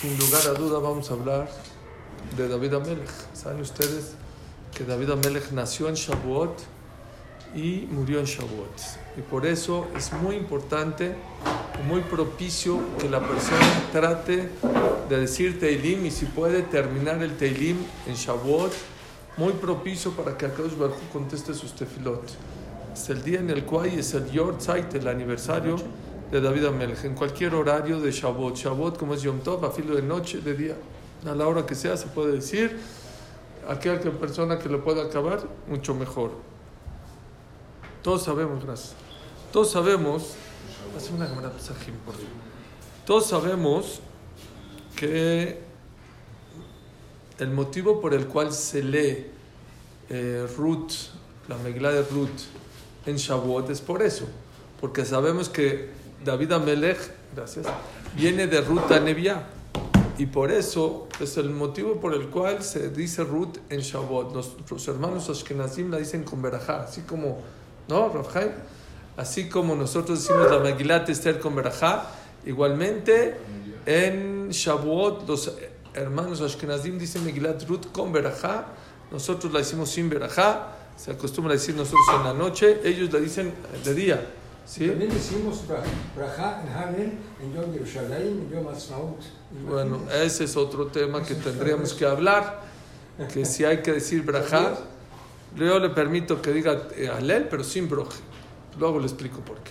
[0.00, 1.48] Sin lugar a duda vamos a hablar
[2.36, 3.08] de David Amelech.
[3.32, 4.14] Saben ustedes
[4.74, 6.58] que David Amelech nació en Shavuot
[7.54, 8.80] y murió en Shavuot.
[9.16, 11.14] Y por eso es muy importante,
[11.88, 14.50] muy propicio que la persona trate
[15.08, 18.72] de decir Teilim y si puede terminar el Teilim en Shavuot,
[19.36, 22.22] muy propicio para que Akadosh Baruj conteste sus tefilot.
[22.92, 25.76] Es el día en el cual es el Yortzeit, el aniversario
[26.34, 28.56] de David Amelech, en cualquier horario de Shavuot.
[28.56, 30.74] Shavuot, como es Yom Tov, a filo de noche, de día,
[31.24, 32.76] a la hora que sea, se puede decir.
[33.68, 36.32] Aquella persona que lo pueda acabar, mucho mejor.
[38.02, 38.96] Todos sabemos, gracias.
[39.52, 40.34] Todos sabemos,
[40.96, 42.14] hace una cámara por
[43.06, 44.00] Todos sabemos
[44.96, 45.60] que
[47.38, 49.26] el motivo por el cual se lee
[50.10, 50.94] eh, Ruth,
[51.46, 52.48] la megla de Ruth,
[53.06, 54.26] en Shavuot es por eso.
[54.80, 56.98] Porque sabemos que David Amelech,
[57.34, 57.66] gracias,
[58.16, 59.46] viene de Ruth a Nevia.
[60.16, 64.32] Y por eso es el motivo por el cual se dice Ruth en Shavuot.
[64.32, 67.42] Nuestros hermanos Ashkenazim la dicen con Berajá, así como,
[67.88, 68.52] ¿no, Rafhaim?
[69.16, 72.06] Así como nosotros decimos la Megilat Esther con Berajá,
[72.46, 73.36] igualmente
[73.86, 75.52] en Shavuot los
[75.94, 78.66] hermanos Ashkenazim dicen Megilat Ruth con Berajá,
[79.10, 83.18] nosotros la decimos sin Berajá, se acostumbra a decir nosotros en la noche, ellos la
[83.18, 83.52] dicen
[83.84, 84.26] de día.
[84.66, 84.88] ¿Sí?
[84.88, 85.62] También decimos
[86.16, 87.12] Braja en Hanel,
[87.42, 89.20] en Yom Yerushalayim, en Yom Asmaut.
[89.68, 92.62] Bueno, ese es otro tema que tendríamos que hablar,
[93.32, 94.78] que si hay que decir Braja,
[95.56, 98.18] yo le permito que diga eh, Alel, pero sin Broje.
[98.78, 99.70] Luego le explico por qué.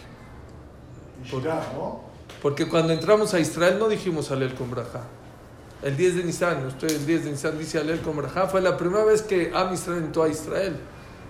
[1.29, 1.49] Porque,
[2.41, 5.01] porque cuando entramos a Israel no dijimos Alel con Braja.
[5.81, 8.77] El 10 de Nisan, usted el 10 de Nisan dice Alel con Braja, fue la
[8.77, 10.77] primera vez que Am Israel entró a Israel.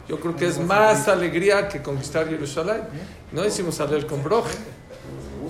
[0.07, 2.83] Yo creo que es más alegría que conquistar Jerusalén.
[3.31, 4.57] No decimos Alel con Broje.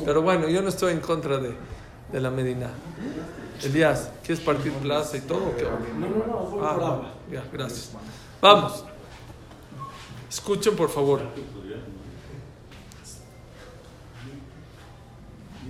[0.05, 1.53] Pero bueno, yo no estoy en contra de,
[2.11, 2.69] de la Medina.
[3.63, 5.53] Elías, ¿quieres partir plaza y todo?
[5.97, 7.91] No, no, no, ah, ya, gracias.
[8.41, 8.83] Vamos.
[10.29, 11.21] Escuchen, por favor.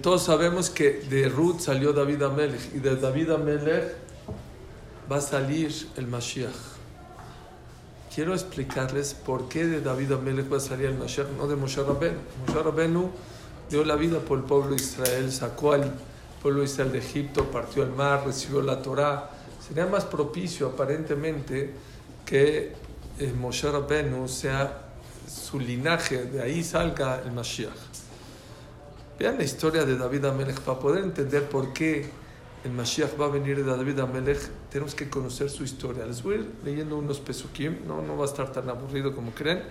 [0.02, 3.94] Todos sabemos que de Ruth salió David Amelech y de David Amelech
[5.10, 6.73] va a salir el Mashiach.
[8.14, 11.82] Quiero explicarles por qué de David Amelech va a salir el Mashiach, no de Moshe
[11.82, 12.20] Rabenu.
[12.46, 13.10] Moshe Rabenu
[13.72, 15.92] dio la vida por el pueblo de Israel, sacó al
[16.40, 19.32] pueblo de Israel de Egipto, partió al mar, recibió la Torá.
[19.68, 21.74] Sería más propicio aparentemente
[22.24, 22.74] que
[23.18, 24.92] eh, Moshe Rabenu sea
[25.28, 27.72] su linaje, de ahí salga el Mashiach.
[29.18, 32.12] Vean la historia de David Amelech para poder entender por qué
[32.64, 34.40] el Mashiach va a venir de David Amelech.
[34.70, 36.06] Tenemos que conocer su historia.
[36.06, 39.32] Les voy a ir leyendo unos pesukim, no, no va a estar tan aburrido como
[39.32, 39.64] creen.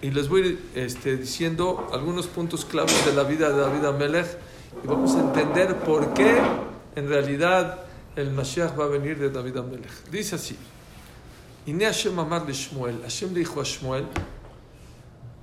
[0.00, 3.84] Y les voy a ir este, diciendo algunos puntos claves de la vida de David
[3.84, 4.26] Amelech
[4.82, 6.38] y vamos a entender por qué
[6.96, 7.84] en realidad
[8.16, 10.10] el Mashiach va a venir de David Amelech.
[10.10, 10.56] Dice así:
[11.66, 13.00] Ine Hashem amar de Shmuel.
[13.02, 14.06] Hashem dijo a Shmuel: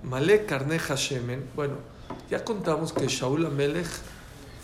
[0.04, 1.50] Male carne Hashemen.
[1.56, 2.00] Bueno.
[2.30, 3.88] Ya contamos que Shaul Amelech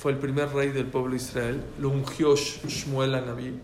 [0.05, 3.59] fue el primer rey del pueblo de Israel, lo ungió Shmuel a Naví.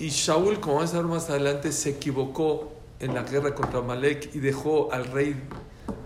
[0.00, 4.34] Y Shaul, como vamos a ver más adelante, se equivocó en la guerra contra Amalek
[4.34, 5.40] y dejó al rey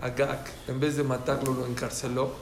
[0.03, 2.33] Agag, en vez de matarlo, lo encarceló.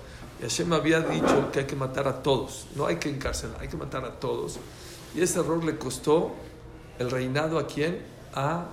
[0.41, 3.69] Y Hashem había dicho que hay que matar a todos, no hay que encarcelar, hay
[3.69, 4.59] que matar a todos.
[5.15, 6.33] Y ese error le costó
[6.99, 8.03] el reinado a quién?
[8.35, 8.65] A,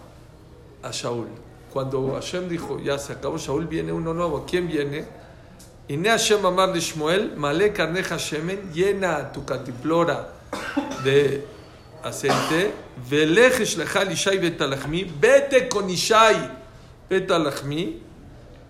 [0.81, 1.28] a Shaul.
[1.72, 4.47] Cuando Hashem dijo, ya se acabó Shaul, viene uno nuevo.
[4.50, 5.06] ¿Quién viene?
[5.88, 10.29] Y Hashem amar de Shmuel, male carneja shemen, llena tu cantiplora
[11.03, 11.46] de
[12.03, 12.73] aceite,
[13.07, 16.50] velejesh lechal ishai betalachmi, vete con ishai
[17.07, 18.01] betalachmi,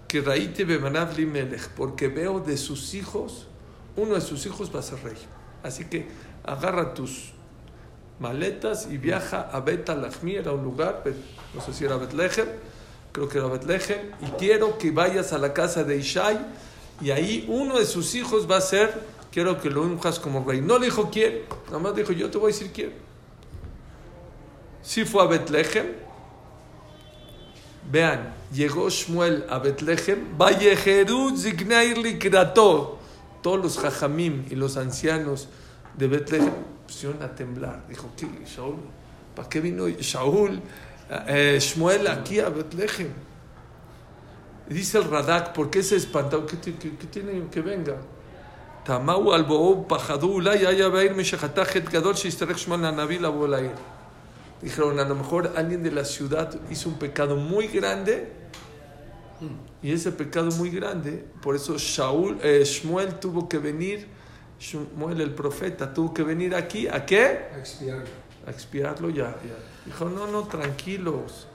[0.09, 3.47] que raíte bemanav melech, porque veo de sus hijos,
[3.95, 5.17] uno de sus hijos va a ser rey.
[5.63, 6.07] Así que
[6.43, 7.31] agarra tus
[8.19, 11.03] maletas y viaja a Betalachmi, era un lugar,
[11.53, 12.47] no sé si era Betlehem,
[13.11, 16.37] creo que era Betlehem, y quiero que vayas a la casa de Ishai,
[17.01, 19.01] y ahí uno de sus hijos va a ser,
[19.31, 20.61] quiero que lo unjas como rey.
[20.61, 22.93] No le dijo quién, nada más dijo, yo te voy a decir quién.
[24.81, 25.87] Si fue a Betlehem,
[27.91, 30.37] vean, llegó Shmuel a Betlehem.
[33.41, 35.47] Todos los jajamim y los ancianos
[35.97, 36.53] de Betlehem
[36.87, 37.85] pusieron a temblar.
[37.87, 38.77] Dijo, ¿qué, Shaul?
[39.35, 40.61] ¿Para qué vino Shaul,
[41.27, 43.09] eh, Shmuel aquí a Betlehem?
[44.69, 46.45] Dice el Radak, ¿por qué se espantó?
[46.45, 47.97] ¿Qué, tiene que venga?
[48.83, 49.45] Tamau al
[49.87, 52.15] pajadu ulay haya ir meshachatajet gadol
[52.95, 53.31] naví la
[54.61, 58.31] Dijeron, a lo mejor alguien de la ciudad hizo un pecado muy grande
[59.83, 64.07] y ese pecado muy grande, por eso Shaul, eh, Shmuel tuvo que venir
[64.59, 67.49] Shmuel el profeta tuvo que venir aquí, ¿a qué?
[67.53, 68.05] A expiarlo.
[68.47, 69.35] A expiarlo ya.
[69.43, 69.57] ya.
[69.85, 71.47] Dijo, no, no, tranquilos.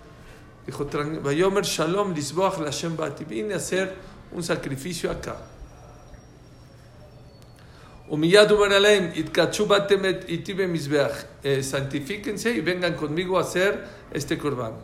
[0.70, 3.24] Dijo, "Tran- Vayomer Shalom, Lisboach Lashem Bati.
[3.24, 3.92] Vine a hacer
[4.30, 5.36] un sacrificio acá.
[8.08, 11.26] Humillad Umaraleim, Itkachu Batem et Itibe Mizbeach.
[11.42, 14.74] Eh, Santifíquense y vengan conmigo a hacer este corbán.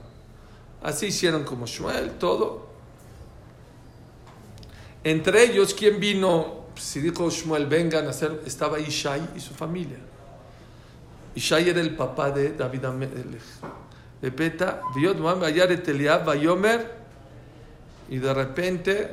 [0.83, 2.67] Así hicieron como Shmuel, todo.
[5.05, 6.67] Entre ellos, ¿quién vino?
[6.77, 9.99] Si dijo Shmuel, vengan a hacer, estaba Ishai y su familia.
[11.37, 13.41] Ishai era el papá de David Amelech.
[14.21, 14.31] De
[16.25, 16.95] Bayomer,
[18.09, 19.11] y de repente,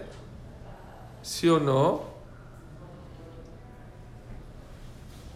[1.22, 2.14] sí o no,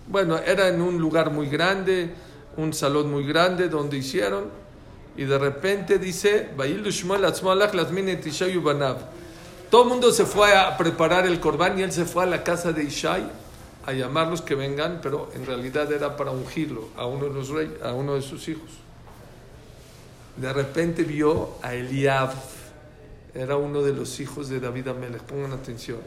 [0.07, 2.13] bueno, era en un lugar muy grande,
[2.55, 4.45] un salón muy grande donde hicieron,
[5.17, 6.49] y de repente dice.
[9.69, 12.43] Todo el mundo se fue a preparar el corbán y él se fue a la
[12.43, 13.29] casa de Ishai
[13.85, 17.81] a llamarlos que vengan, pero en realidad era para ungirlo a uno de los reyes,
[17.81, 18.69] a uno de sus hijos.
[20.37, 22.31] De repente vio a Eliab,
[23.33, 25.99] era uno de los hijos de David Amelech, pongan atención.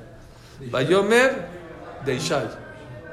[0.71, 1.47] Bayomer
[2.05, 2.49] de Ishai.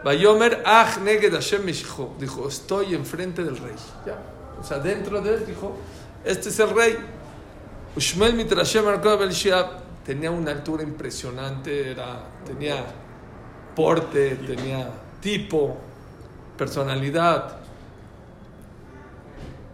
[0.04, 1.66] Bayomer ach neged Hashem.
[1.66, 3.76] Dijo, estoy enfrente del rey.
[4.06, 4.18] Ya.
[4.60, 5.78] O sea, dentro de él dijo,
[6.24, 6.98] este es el rey.
[7.96, 8.86] Ushmel mitrashem.
[10.06, 12.86] Tenía una altura impresionante, era, tenía
[13.76, 14.90] porte, tenía
[15.20, 15.78] tipo,
[16.58, 17.58] personalidad.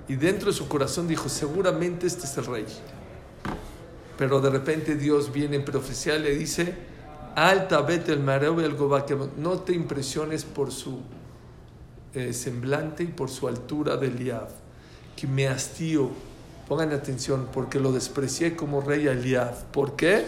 [0.07, 2.65] Y dentro de su corazón dijo, seguramente este es el rey.
[4.17, 6.73] Pero de repente Dios viene en profecía y le dice,
[7.35, 9.29] alta vete el mareo y el gobaquem".
[9.38, 11.00] no te impresiones por su
[12.13, 14.50] eh, semblante y por su altura de Eliab,
[15.15, 16.11] que me hastío.
[16.67, 19.65] Pongan atención, porque lo desprecié como rey a Eliab.
[19.71, 20.25] ¿Por qué?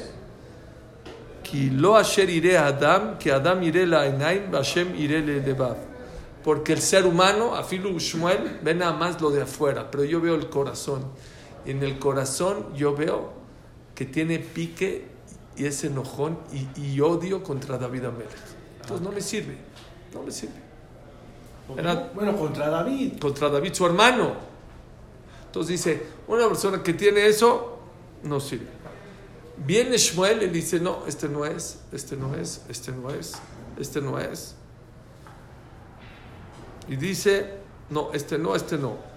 [1.43, 5.41] Que lo asher iré a Adam, que Adam iré la enaim, Hashem iré le.
[6.45, 10.35] Porque el ser humano, afilu Shmuel, ve nada más lo de afuera, pero yo veo
[10.35, 11.03] el corazón.
[11.65, 13.33] Y en el corazón yo veo
[13.95, 15.07] que tiene pique
[15.57, 18.29] y es enojón y, y odio contra David Amelech.
[18.79, 19.57] Entonces no me sirve,
[20.13, 20.61] no me sirve.
[21.75, 23.13] Era Bueno, contra David.
[23.19, 24.33] contra David, su hermano.
[25.47, 27.79] Entonces dice, una persona que tiene eso,
[28.21, 28.67] no sirve.
[29.65, 33.33] Viene Shmuel y dice, no, este no es, este no es, este no es,
[33.79, 34.54] este no es.
[36.87, 37.53] Y dice,
[37.89, 39.15] no, este no, este no.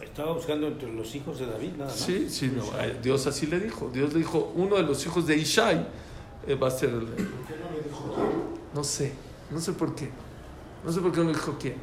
[0.00, 1.94] Estaba buscando entre los hijos de David, nada más.
[1.94, 2.62] Sí, sí, no.
[2.80, 3.90] eh, Dios así le dijo.
[3.92, 5.86] Dios le dijo, uno de los hijos de Ishai
[6.46, 7.28] eh, va a ser el rey.
[8.74, 9.12] No sé,
[9.50, 10.10] no sé por qué.
[10.84, 11.76] No sé por qué no dijo quién.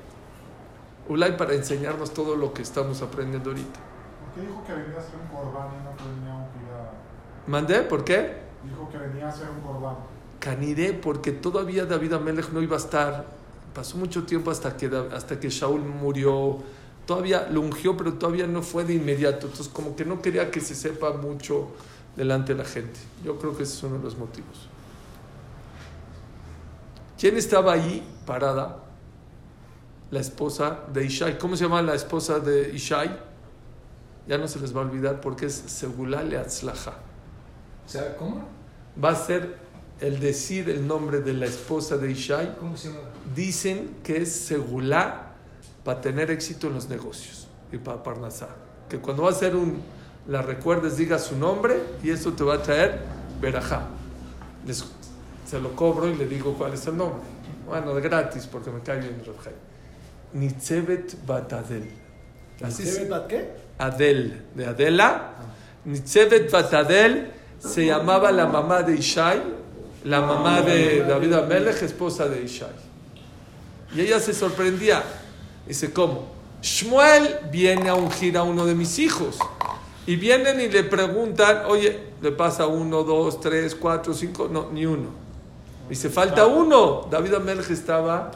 [1.09, 3.79] Ulay para enseñarnos todo lo que estamos aprendiendo ahorita.
[3.79, 6.69] ¿Por qué dijo que venía a hacer un corbán y no que venía a ungir
[6.71, 7.49] a...
[7.49, 7.81] ¿Mandé?
[7.81, 8.37] ¿Por qué?
[8.63, 9.95] Dijo que venía a hacer un corbán.
[10.39, 13.25] Caniré, porque todavía David Amelech no iba a estar.
[13.73, 16.57] Pasó mucho tiempo hasta que, hasta que Shaul murió.
[17.05, 19.47] Todavía lo ungió, pero todavía no fue de inmediato.
[19.47, 21.69] Entonces, como que no quería que se sepa mucho
[22.15, 22.99] delante de la gente.
[23.23, 24.67] Yo creo que ese es uno de los motivos.
[27.19, 28.83] ¿Quién estaba ahí parada?
[30.11, 31.37] La esposa de Ishai.
[31.37, 33.19] ¿Cómo se llama la esposa de Ishai?
[34.27, 36.93] Ya no se les va a olvidar porque es Segulá Leatzlaja.
[37.85, 38.43] O sea, ¿cómo?
[39.03, 39.57] Va a ser
[40.01, 42.55] el decir el nombre de la esposa de Ishai.
[43.35, 45.33] Dicen que es Segulá
[45.83, 48.49] para tener éxito en los negocios y para Parnasá.
[48.89, 49.81] Que cuando va a hacer un,
[50.27, 52.99] la recuerdes, diga su nombre y eso te va a traer
[53.41, 53.87] Berajá.
[54.65, 54.85] Les-
[55.45, 57.21] se lo cobro y le digo cuál es el nombre.
[57.67, 59.53] Bueno, de gratis porque me cae bien Rabjai.
[60.33, 61.89] Nitzevet Batadel.
[62.69, 63.49] ¿Sebet Bat qué?
[63.77, 65.31] Adel, de Adela.
[65.85, 69.41] Nitzevet Batadel se llamaba la mamá de Ishai,
[70.03, 72.69] la mamá de David Amelech, esposa de Ishai.
[73.95, 75.03] Y ella se sorprendía.
[75.67, 76.27] Dice, ¿cómo?
[76.61, 79.37] Shmuel viene a ungir a uno de mis hijos.
[80.05, 84.49] Y vienen y le preguntan, oye, ¿le pasa uno, dos, tres, cuatro, cinco?
[84.51, 85.09] No, ni uno.
[85.89, 87.07] Dice, falta uno.
[87.09, 88.31] David Amelech estaba...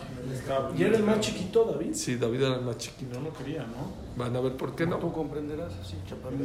[0.77, 1.93] ¿Y era el más chiquito, David?
[1.93, 3.19] Sí, David era el más chiquito.
[3.19, 3.91] No lo quería, ¿no?
[4.15, 5.13] Van a ver por qué Tú no.
[5.13, 6.43] comprenderás así, chaparrito.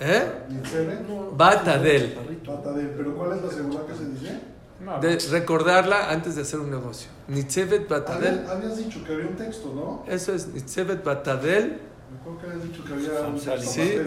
[0.00, 0.32] ¿Eh?
[0.48, 1.00] Nitzebet.
[1.36, 2.18] Batadel.
[2.46, 2.90] Batadel.
[2.96, 4.40] ¿Pero cuál es la segunda que se dice?
[4.84, 5.00] No.
[5.00, 7.08] de recordarla antes de hacer un negocio.
[7.26, 8.46] Nitzevet Batadel.
[8.48, 10.04] Habías, dicho que había un texto, ¿no?
[10.06, 11.80] Eso es Nitzevet Batadel.
[12.12, 13.60] Me acuerdo que habías dicho que había un texto.
[13.60, 13.98] Sí.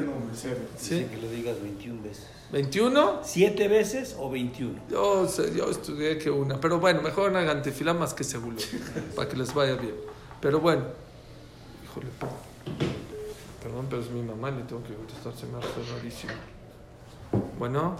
[0.78, 0.94] Sí.
[0.96, 2.26] Dicen que lo digas 21 veces.
[2.54, 3.20] 21.
[3.22, 4.80] ¿Siete veces o 21?
[4.90, 6.60] Yo, sé- yo estudié que una.
[6.62, 8.56] Pero bueno, mejor hagan tefilá más que seguro.
[9.16, 9.96] para que les vaya bien.
[10.40, 10.84] Pero bueno.
[11.84, 12.38] Híjole, perdón.
[13.92, 15.34] Pero es mi mamá, le tengo que contestar.
[15.36, 16.32] Se me hace rarísimo.
[17.60, 17.98] Bueno.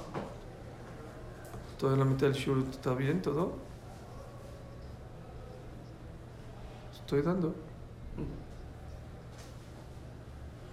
[1.78, 3.52] Toda la mitad del shur está bien, todo.
[6.94, 7.54] Estoy dando.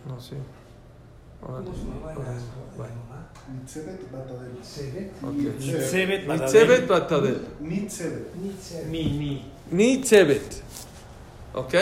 [0.09, 0.37] No sé.
[1.43, 2.41] Órale, ¿Cómo se llamaba la- órale,
[2.79, 3.59] bye.
[3.61, 4.53] Nitzebet Batadel.
[5.59, 7.47] Nitzebet Batadel.
[7.61, 8.35] Nitzebet.
[8.37, 8.87] Nitzebet.
[8.89, 9.53] Ni, ni.
[9.73, 10.63] Nitzebet.
[11.55, 11.75] ¿Ok?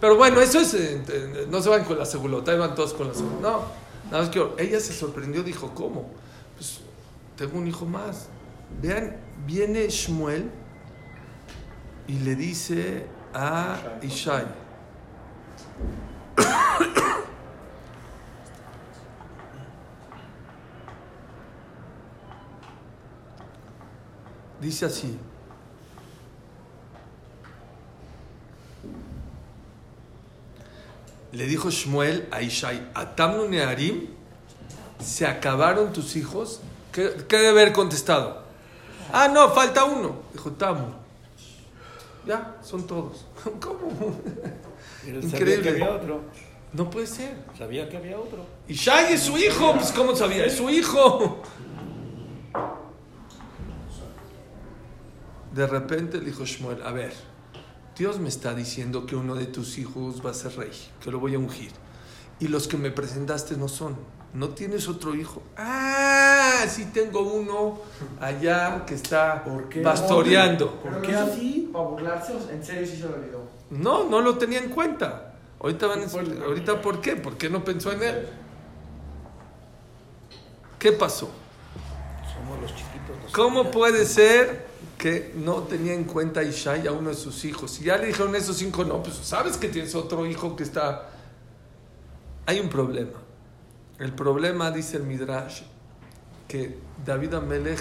[0.00, 0.74] Pero bueno, eso es.
[0.74, 3.40] eh, eh, No se van con la segulota, van todos con la segulota.
[3.42, 3.62] No,
[4.10, 6.10] nada más que ella se sorprendió, dijo: ¿Cómo?
[6.56, 6.80] Pues
[7.36, 8.28] tengo un hijo más.
[8.80, 9.16] Vean,
[9.46, 10.50] viene Shmuel
[12.06, 14.46] y le dice a Ishai:
[24.60, 25.18] Dice así.
[31.32, 34.08] Le dijo Shmuel a Ishai, a Tamnu Nearim,
[34.98, 36.60] se acabaron tus hijos.
[36.92, 38.42] ¿Qué, qué debe haber contestado?
[39.12, 40.16] Ah, no, falta uno.
[40.32, 40.86] Dijo Tamu.
[42.26, 43.24] Ya, son todos.
[43.60, 44.16] ¿Cómo?
[45.04, 45.30] Pero Increíble.
[45.30, 46.20] Sabía que había otro.
[46.72, 47.34] No puede ser.
[47.56, 48.46] Sabía que había otro.
[48.68, 49.72] Ishai es su hijo.
[49.74, 50.44] Pues, ¿Cómo sabía?
[50.44, 51.42] Es su hijo.
[55.52, 57.12] De repente le dijo Shmuel, a ver,
[58.00, 60.70] Dios me está diciendo que uno de tus hijos va a ser rey,
[61.04, 61.70] que lo voy a ungir.
[62.38, 63.94] Y los que me presentaste no son.
[64.32, 65.42] ¿No tienes otro hijo?
[65.54, 67.78] Ah, sí tengo uno
[68.18, 69.82] allá que está ¿Por qué?
[69.82, 70.76] pastoreando.
[70.80, 71.68] ¿Por qué así?
[71.70, 73.42] ¿Para burlarse o en serio sí se lo olvidó?
[73.68, 75.34] No, no lo tenía en cuenta.
[75.60, 77.16] Ahorita, van a- ahorita ¿por qué?
[77.16, 78.28] ¿Por qué no pensó en él?
[80.78, 81.28] ¿Qué pasó?
[82.32, 83.30] Somos los chiquitos.
[83.34, 84.69] ¿Cómo puede ser
[85.00, 87.70] que no tenía en cuenta a Ishai a uno de sus hijos?
[87.70, 91.08] Si ya le dijeron esos cinco, no, pues sabes que tienes otro hijo que está...
[92.44, 93.18] Hay un problema.
[93.98, 95.62] El problema, dice el Midrash,
[96.46, 96.76] que
[97.06, 97.80] David Amelech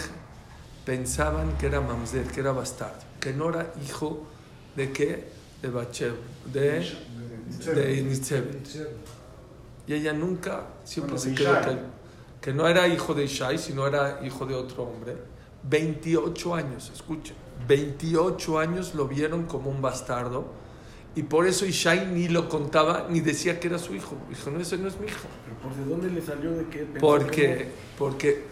[0.85, 4.25] pensaban que era mamzer, que era bastardo, que no era hijo
[4.77, 5.27] de qué?
[5.61, 6.89] De Bacheb, de,
[7.75, 8.69] de Nitzebet.
[9.87, 11.77] Y ella nunca, siempre Bueno, se quedó que,
[12.39, 15.17] que no era hijo de Ishai, sino era hijo de otro hombre.
[15.63, 17.35] 28 años, escuchen,
[17.67, 20.45] 28 años lo vieron como un bastardo
[21.15, 24.15] y por eso Ishai ni lo contaba ni decía que era su hijo.
[24.29, 25.27] Dijo, no, ese no es mi hijo.
[25.43, 26.79] ¿Pero por de dónde le salió de qué?
[26.79, 28.43] pensó Porque, que porque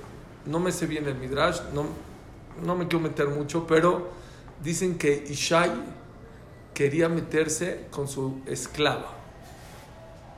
[0.45, 1.85] no me sé bien el Midrash, no,
[2.63, 4.09] no me quiero meter mucho, pero
[4.63, 5.71] dicen que Ishai
[6.73, 9.13] quería meterse con su esclava,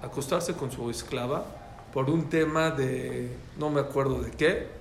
[0.01, 1.45] acostarse con su esclava
[1.93, 4.78] por un tema de, no me acuerdo de qué,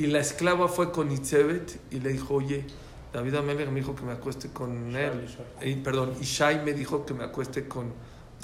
[0.00, 2.64] y la esclava fue con Itzebet y le dijo, oye,
[3.12, 5.26] David Amelech me dijo que me acueste con él.
[5.60, 7.92] Eh, perdón, Ishai me dijo que me acueste con,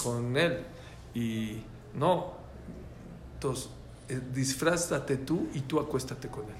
[0.02, 0.58] con él.
[1.14, 1.62] Y
[1.94, 2.34] no,
[3.34, 3.70] entonces,
[4.08, 6.50] eh, disfrázate tú y tú acuéstate con él.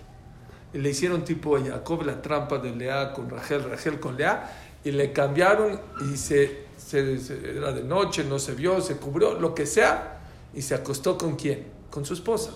[0.73, 4.51] Y le hicieron tipo a Jacob la trampa de Lea con Rachel, Rachel con Lea,
[4.85, 5.79] y le cambiaron
[6.11, 10.21] y se, se- se- era de noche, no se vio, se cubrió, lo que sea,
[10.55, 11.67] y se acostó con quién?
[11.91, 12.53] Con su esposa.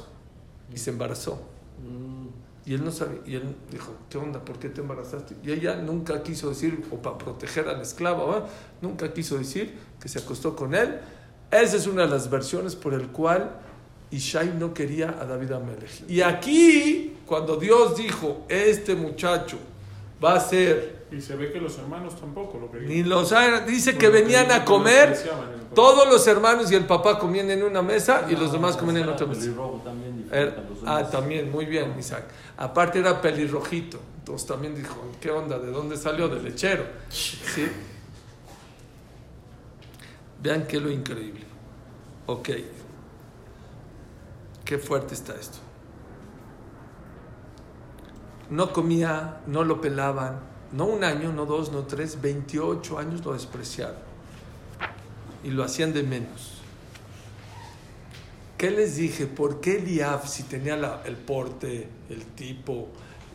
[0.73, 1.50] Y se embarazó.
[2.67, 4.45] Y él no sabía, y él dijo, ¿qué onda?
[4.45, 5.35] ¿Por qué te embarazaste?
[5.43, 8.47] Y ella nunca quiso decir, o para proteger al esclavo,
[8.83, 10.99] nunca quiso decir que se acostó con él.
[11.51, 13.51] Esa es una de las versiones por el cual
[14.11, 16.09] Ishai no quería a David Amelech.
[16.09, 19.59] Y aquí, cuando Dios dijo, este muchacho
[20.23, 22.89] va a ser, Y se ve que los hermanos tampoco lo querían.
[22.89, 23.33] ni los
[23.67, 25.19] dice que venían a comer,
[25.75, 29.09] todos los hermanos y el papá comían en una mesa y los demás comían en
[29.09, 29.51] otra mesa.
[30.31, 32.25] Era- los ah, también, muy bien, Isaac.
[32.57, 33.99] Aparte era pelirrojito.
[34.19, 35.59] Entonces también dijo, ¿qué onda?
[35.59, 36.29] ¿De dónde salió?
[36.29, 36.85] Del lechero.
[37.09, 37.69] ¿Sí?
[40.43, 41.45] Vean qué lo increíble.
[42.27, 42.49] Ok.
[44.65, 45.59] Qué fuerte está esto.
[48.51, 50.41] No comía, no lo pelaban.
[50.73, 53.97] No un año, no dos, no tres, 28 años lo despreciaron.
[55.43, 56.50] Y lo hacían de menos.
[58.61, 59.27] ¿Qué les dije?
[59.27, 62.89] ¿Por qué Eliab, si tenía la- el porte, el tipo,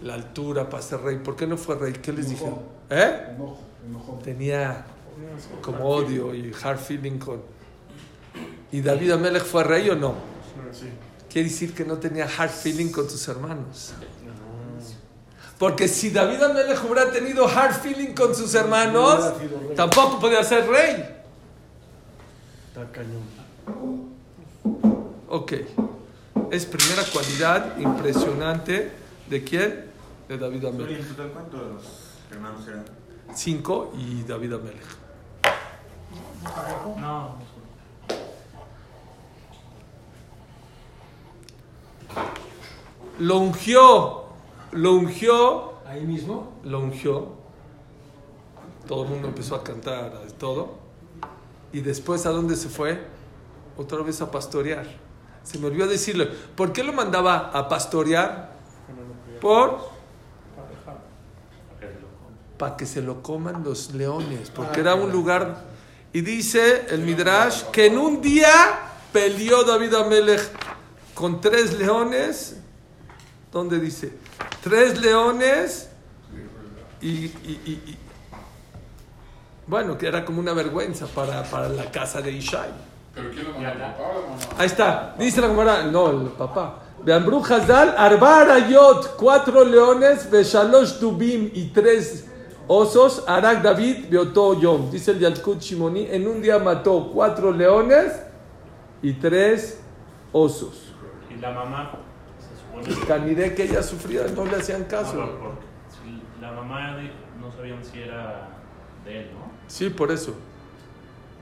[0.04, 1.94] la altura para ser rey, por qué no fue rey?
[1.94, 2.46] ¿Qué les dije?
[2.92, 3.30] ¿Eh?
[3.34, 4.20] Enojo, enojo.
[4.24, 4.86] Tenía
[5.64, 7.42] como odio y hard feeling con...
[8.72, 10.14] ¿Y David Amelech fue rey o no?
[10.72, 10.90] Sí.
[11.28, 13.94] Quiere decir que no tenía hard feeling con sus hermanos.
[15.58, 19.34] Porque si David Amelech hubiera tenido hard feeling con sus hermanos,
[19.76, 21.04] tampoco podía ser rey.
[22.68, 24.05] Está cañón.
[25.36, 25.52] Ok.
[26.50, 28.90] Es primera cualidad impresionante
[29.30, 29.92] de quién?
[30.30, 30.98] De David Amelech.
[31.02, 31.84] ¿en total cuántos
[32.32, 32.86] hermanos eran?
[33.34, 34.86] Cinco y David Amelech.
[37.02, 37.36] No.
[43.20, 44.24] Lo ungió,
[44.72, 46.54] lo ungió, Ahí mismo.
[46.64, 47.28] lo ungió.
[48.88, 50.76] Todo el mundo empezó a cantar, todo.
[51.74, 53.02] Y después, ¿a dónde se fue?
[53.76, 55.04] Otra vez a pastorear.
[55.46, 58.54] Se me olvidó decirle, ¿por qué lo mandaba a pastorear?
[59.40, 59.96] Por
[62.58, 65.64] para que se lo coman los leones, porque era un lugar.
[66.14, 68.48] Y dice el Midrash que en un día
[69.12, 70.42] peleó David Amelech
[71.14, 72.58] con tres leones.
[73.52, 74.14] ¿Dónde dice?
[74.64, 75.90] Tres leones
[77.02, 77.98] y, y- y- y-
[79.68, 82.70] bueno, que era como una vergüenza para, para la casa de Ishai.
[83.16, 83.70] ¿Pero quién lo mandó?
[83.72, 84.38] ¿El papá o la mamá?
[84.58, 86.80] Ahí está, dice la Gemara, no, el papá.
[87.04, 92.28] Beambru Hazal, Arba Arayot, cuatro leones, Beshalosh Dubim y tres
[92.68, 94.90] osos, Arak David, Beoto Yom.
[94.92, 98.12] Dice el Yalkut Shimoni, en un día mató cuatro leones
[99.04, 99.80] y tres
[100.32, 100.94] osos.
[101.30, 101.92] Y la mamá,
[102.40, 105.14] se supone Caniré que ella sufría, no le hacían No, caso.
[105.40, 108.48] porque si la mamá de- no sabían si era
[109.06, 109.52] de él, ¿no?
[109.68, 110.34] Sí, por eso.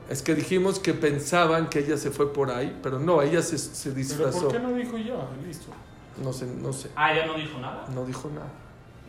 [0.10, 3.57] Es que dijimos que pensaban que ella se fue por ahí, pero no, ella se,
[3.57, 4.41] se ¿Pero disfrazó.
[4.43, 5.15] por qué no dijo ya?
[5.45, 5.67] Listo.
[6.22, 7.86] No sé, no sé, Ah, ella no dijo nada.
[7.93, 8.48] no dijo nada.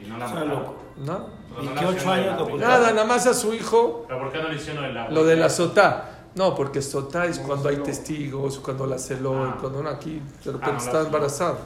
[0.00, 0.76] Y no la loco.
[0.96, 1.12] ¿No?
[1.56, 2.56] O sea, no le 28 hicieron años lo.
[2.58, 5.12] Nada, nada más a su hijo ¿Pero por qué no le hicieron el agua?
[5.12, 6.10] Lo de la sotá.
[6.34, 9.56] No, porque sotá es No, cuando hay testigos, cuando la celó, Ah.
[9.60, 11.58] cuando no aquí de Ah, repente no, está embarazada.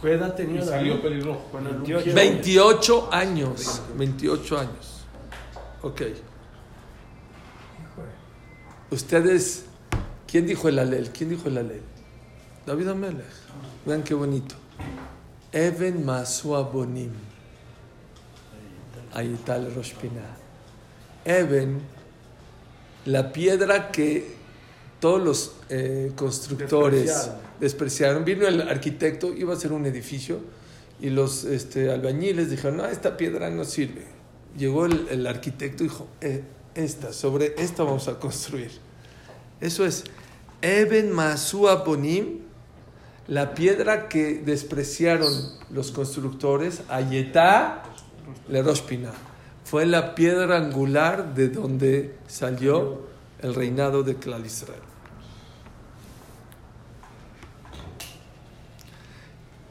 [0.00, 1.42] ¿Qué edad tenía Y salió pelirrojo.
[1.50, 1.98] Cuando el 28.
[2.10, 2.14] ungió.
[2.14, 3.82] 28 años.
[3.96, 5.04] 28 años.
[5.82, 6.02] Ok.
[8.90, 9.64] Ustedes,
[10.30, 11.10] ¿quién dijo el alel?
[11.10, 11.80] ¿Quién dijo el alel?
[12.66, 13.24] David Amelech.
[13.86, 14.54] Vean qué bonito.
[15.52, 17.10] Even Masua Bonim.
[19.12, 20.36] Ahí está el Rosh Pinah.
[21.24, 21.80] Even,
[23.06, 24.34] la piedra que
[25.00, 27.40] todos los eh, constructores Despreciaron.
[27.60, 28.24] despreciaron.
[28.24, 30.40] Vino el arquitecto, iba a hacer un edificio
[31.00, 34.04] y los este, albañiles dijeron, no, esta piedra no sirve.
[34.56, 36.42] Llegó el, el arquitecto y dijo, "Eh,
[36.74, 38.70] esta, sobre esta vamos a construir.
[39.60, 40.04] Eso es,
[40.62, 42.40] Eben Masua Bonim,
[43.26, 45.30] la piedra que despreciaron
[45.70, 47.82] los constructores, Ayetá
[48.48, 49.12] le Rosh Pinah.
[49.64, 53.06] Fue la piedra angular de donde salió
[53.40, 54.80] el reinado de Klal Israel.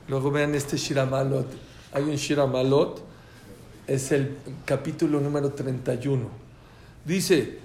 [0.08, 1.48] Luego vean este Shiramalot.
[1.94, 3.02] Hay un Shiramalot,
[3.88, 6.43] es el capítulo número 31.
[7.06, 7.60] Dice,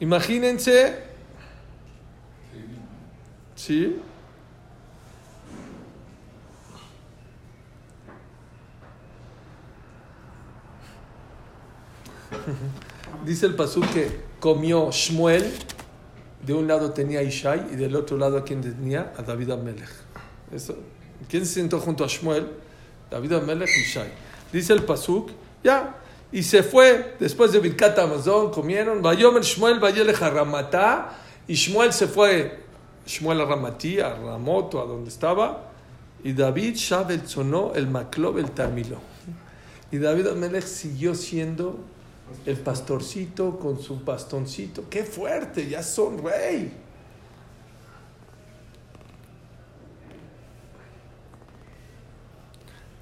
[0.00, 0.98] imagínense,
[3.54, 4.00] ¿sí?
[13.24, 15.52] Dice el pasú que comió Shmuel,
[16.44, 19.50] de un lado tenía a Ishai y del otro lado a quien tenía a David
[19.50, 19.90] Amelech.
[20.52, 20.76] Eso.
[21.28, 22.48] ¿Quién se sentó junto a Shmuel?
[23.10, 24.08] David Amelech y Ishai.
[24.52, 25.30] Dice el pasuk,
[25.62, 26.00] ya.
[26.32, 29.02] Y se fue después de Birkat Amazon, comieron.
[29.02, 31.18] Vayomer Shmuel, Ramatá.
[31.46, 32.64] Y Shmuel se fue,
[33.06, 35.70] Shmuel a Ramatí, a Ramoto, a donde estaba.
[36.24, 38.98] Y David Shabel sonó el Maclob, el Tarmilo.
[39.92, 41.78] Y David Amelech siguió siendo
[42.46, 44.84] el pastorcito con su bastoncito.
[44.88, 45.68] ¡Qué fuerte!
[45.68, 46.72] Ya son rey.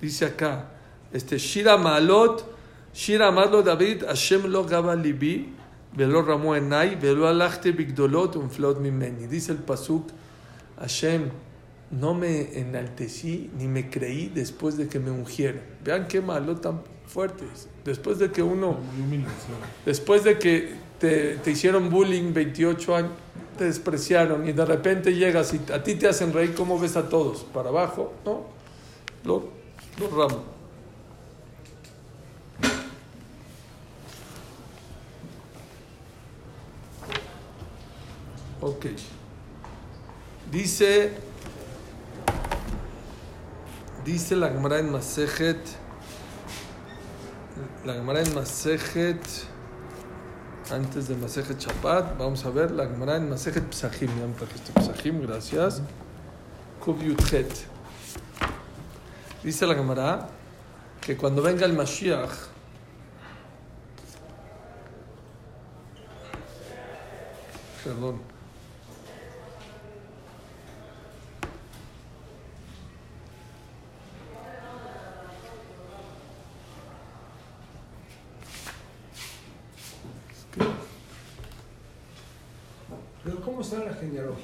[0.00, 0.66] Dice acá,
[1.12, 2.44] este Shira Malot,
[2.94, 5.48] Shira Malot David, Hashem lo gaba libi,
[5.96, 9.26] velo ramo enai, velo alachte bigdolot un flot mimeni.
[9.26, 10.08] Dice el pasuk,
[10.78, 11.30] Hashem,
[11.90, 15.62] no me enaltecí ni me creí después de que me ungieron.
[15.82, 17.68] Vean qué malo tan fuertes.
[17.84, 18.76] Después de que uno
[19.86, 23.12] después de que te, te hicieron bullying 28 años,
[23.56, 27.08] te despreciaron y de repente llegas y a ti te hacen reír, ¿cómo ves a
[27.08, 27.44] todos?
[27.52, 28.12] ¿Para abajo?
[28.24, 28.46] ¿No?
[29.24, 29.48] Lo,
[29.98, 30.61] lo ramo.
[38.72, 38.86] Ok.
[40.50, 41.12] Dice,
[44.02, 45.58] dice la Gemara en Masejet,
[47.84, 49.20] la Gemara en Masejet,
[50.70, 54.72] antes de Masejet Shabbat, vamos a ver la Gemara en Masejet Psachim, ya me trajiste
[55.20, 55.82] gracias.
[56.80, 57.52] Kuf Yudchet.
[59.44, 60.28] Dice la Gemara
[61.00, 62.30] que cuando venga el Mashiach,
[67.84, 68.31] perdón,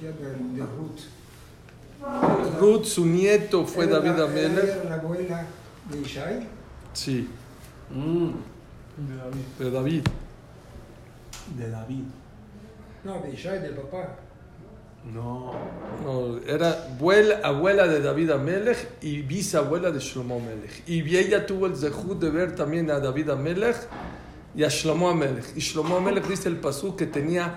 [0.00, 2.60] Pero ¿cómo está la genealogía de, de Ruth?
[2.60, 4.64] Ruth, su nieto fue Era David Amelech.
[4.64, 5.46] Era la abuela
[5.90, 6.46] de Ishai.
[6.92, 7.28] Sí,
[7.90, 8.30] Mm,
[8.98, 9.40] De David.
[9.58, 10.02] de David.
[11.56, 12.04] de David.
[13.04, 14.16] No, de Ishai, del papá.
[15.10, 15.52] No.
[16.04, 20.82] No, era abuela, abuela de David Amelech y bisabuela de Shlomo Amelech.
[20.86, 23.76] Y ella tuvo el zehut de ver también a David Amelech
[24.54, 25.56] y a Shlomo Amelech.
[25.56, 27.54] Y Shlomo Amelech dice el pasú que tenía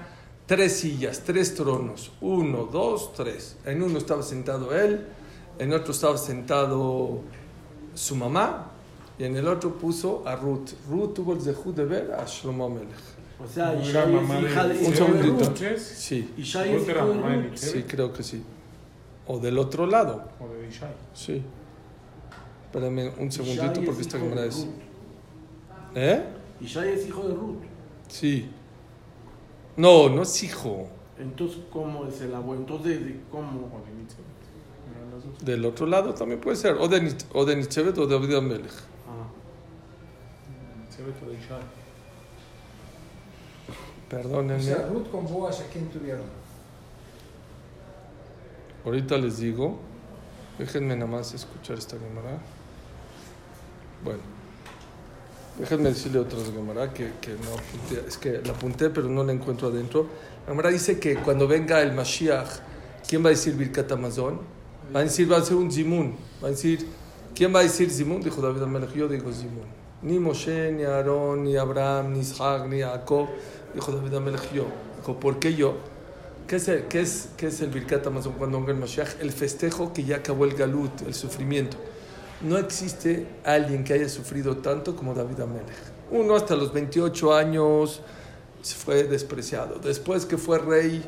[0.52, 2.12] tres sillas, tres tronos.
[2.20, 3.56] Uno, dos, tres.
[3.64, 5.08] En uno estaba sentado él,
[5.58, 7.22] en otro estaba sentado
[7.94, 8.70] su mamá
[9.18, 10.72] y en el otro puso a Ruth.
[10.90, 12.90] Ruth tuvo el zehut de ver a Shlomo Amelech.
[13.42, 15.54] O sea, ¿No Ishai era mamá es hija de, Un hija segundito.
[15.78, 18.44] Sí, Ishai es hijo de sí, creo que sí.
[19.28, 20.32] O del otro lado.
[20.38, 20.92] o de Ishai.
[21.14, 21.42] Sí.
[22.66, 24.68] Espérame un segundito porque es esta cámara de es.
[25.96, 26.24] ¿Eh?
[26.60, 27.64] Ishai es hijo de Ruth.
[28.10, 28.50] Sí.
[29.78, 30.88] No, no es hijo.
[31.18, 32.62] Entonces, ¿cómo es el abuelo?
[32.62, 33.68] Entonces, ¿de ¿cómo?
[33.68, 34.02] O de.
[35.46, 36.76] Del otro lado también puede ser.
[36.80, 38.72] O de, o de Nichevet o de David Amelech.
[39.08, 39.28] Ah,
[41.34, 41.60] Ishai.
[44.08, 44.62] O Perdónenme.
[44.62, 46.26] sea, Ruth con Boaz, ¿a quién tuvieron?
[48.86, 49.80] Ahorita les digo.
[50.58, 52.40] Déjenme nada más escuchar esta cámara.
[54.04, 54.41] Bueno.
[55.62, 58.08] Déjenme decirle otras cámara que, que no apunté.
[58.08, 60.08] Es que la apunté pero no la encuentro adentro.
[60.42, 62.50] La cámara dice que cuando venga el Mashiach,
[63.08, 64.40] ¿quién va a decir Birkat Amazon?
[64.94, 66.16] Va a decir, va a ser un Zimun.
[66.44, 66.88] Va a decir,
[67.36, 68.24] ¿quién va a decir Zimun?
[68.24, 69.68] Dijo David Amelech, yo digo Zimun.
[70.02, 73.28] Ni Moshe, ni Aarón, ni Abraham, ni Isaac, ni Jacob.
[73.76, 74.66] Dijo David Amelech, yo.
[74.98, 75.76] Dijo, ¿por qué yo?
[76.48, 79.22] ¿Qué es, el, qué, es, ¿Qué es el Birkat Amazon cuando venga el Mashiach?
[79.22, 81.78] El festejo que ya acabó el Galut, el sufrimiento.
[82.44, 85.68] No existe alguien que haya sufrido tanto como David Amelech.
[86.10, 88.02] Uno hasta los 28 años
[88.64, 89.80] fue despreciado.
[89.80, 91.04] Después que fue rey,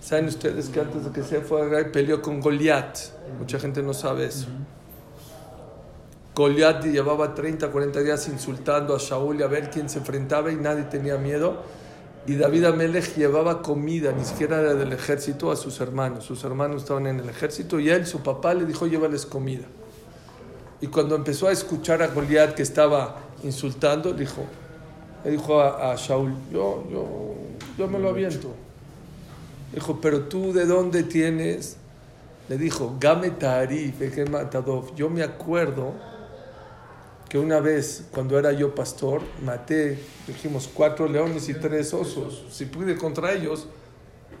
[0.00, 2.98] saben ustedes que antes de que se rey peleó con Goliat.
[3.38, 4.46] Mucha gente no sabe eso.
[6.34, 10.56] Goliat llevaba 30, 40 días insultando a Shaul y a ver quién se enfrentaba y
[10.56, 11.62] nadie tenía miedo.
[12.26, 16.24] Y David Amelech llevaba comida, ni siquiera era del ejército, a sus hermanos.
[16.24, 19.66] Sus hermanos estaban en el ejército y él, su papá, le dijo, llévales comida.
[20.80, 24.44] Y cuando empezó a escuchar a Goliat que estaba insultando, dijo,
[25.24, 27.34] le dijo a, a Shaul, yo, yo,
[27.78, 28.54] yo me lo aviento.
[29.72, 31.76] Dijo, pero tú de dónde tienes?
[32.48, 33.94] Le dijo, Game Tarif.
[34.94, 35.94] Yo me acuerdo
[37.28, 42.44] que una vez, cuando era yo pastor, maté, dijimos, cuatro leones y tres osos.
[42.50, 43.66] Si pude contra ellos,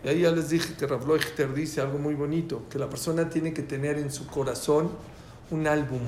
[0.04, 3.28] y ahí ya les dije que Rav Leuchter dice algo muy bonito, que la persona
[3.30, 4.90] tiene que tener en su corazón
[5.50, 6.00] un álbum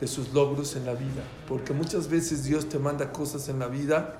[0.00, 3.68] de sus logros en la vida, porque muchas veces Dios te manda cosas en la
[3.68, 4.18] vida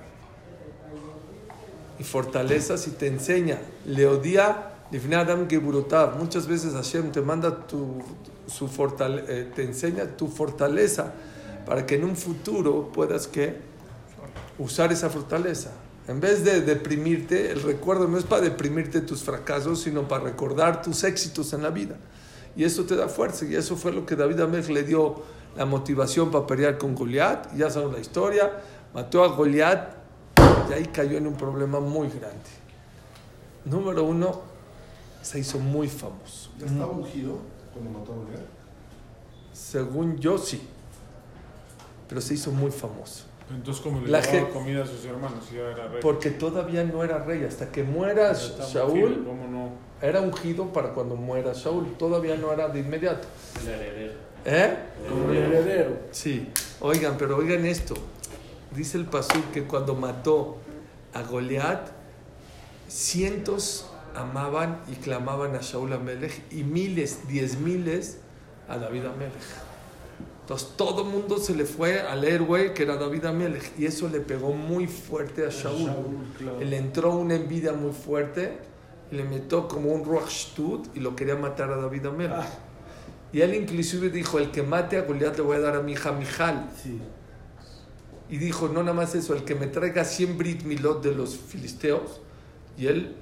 [1.99, 3.59] y fortalezas y te enseña.
[3.85, 4.69] Leodía.
[6.19, 7.65] Muchas veces Hashem te manda
[8.47, 11.13] su fortale- eh, te enseña tu fortaleza
[11.65, 13.57] para que en un futuro puedas que
[14.59, 15.71] usar esa fortaleza.
[16.07, 20.81] En vez de deprimirte, el recuerdo no es para deprimirte tus fracasos, sino para recordar
[20.83, 21.95] tus éxitos en la vida.
[22.55, 23.45] Y eso te da fuerza.
[23.45, 25.23] Y eso fue lo que David Amech le dio
[25.55, 27.53] la motivación para pelear con Goliat.
[27.55, 28.51] Ya saben la historia.
[28.93, 29.95] Mató a Goliat
[30.69, 32.49] y ahí cayó en un problema muy grande.
[33.65, 34.41] Número uno,
[35.21, 36.51] se hizo muy famoso.
[36.59, 37.37] ¿Ya estaba ungido
[37.73, 38.41] cuando mató a Goliat?
[39.51, 40.61] Según yo, sí.
[42.07, 43.25] Pero se hizo muy famoso.
[43.49, 45.99] Entonces, como le La llevaba gente- comida a sus hermanos, ya era rey.
[46.01, 47.43] Porque todavía no era rey.
[47.43, 49.69] Hasta que muera Ya estaba Shaul, ungido, ¿Cómo no?
[50.01, 51.95] Era ungido para cuando muera Shaul.
[51.97, 53.27] Todavía no era de inmediato.
[53.61, 54.13] El heredero.
[54.45, 54.77] ¿Eh?
[55.09, 55.97] como el heredero.
[56.11, 56.49] Sí.
[56.81, 57.95] Oigan, pero oigan esto.
[58.75, 60.57] Dice el Pasuk que cuando mató
[61.13, 61.89] a Goliat,
[62.87, 68.17] cientos amaban y clamaban a Shaul Amelech y miles, diez miles
[68.67, 69.33] a David Amelech.
[70.41, 74.09] Entonces todo el mundo se le fue al héroe que era David Amelech y eso
[74.09, 75.91] le pegó muy fuerte a Shaul.
[76.37, 76.59] claro.
[76.59, 78.57] Le entró una envidia muy fuerte
[79.13, 80.47] le metió como un Ruach
[80.95, 82.33] y lo quería matar a David Amelech.
[82.35, 82.47] Ah.
[83.31, 85.93] Y él inclusive dijo, el que mate a Goliat le voy a dar a mi
[85.93, 86.69] hija Mijal.
[86.81, 86.99] Sí.
[88.29, 91.37] Y dijo, no nada más eso, el que me traiga 100 Brit Milot de los
[91.37, 92.21] filisteos.
[92.77, 93.15] Y él,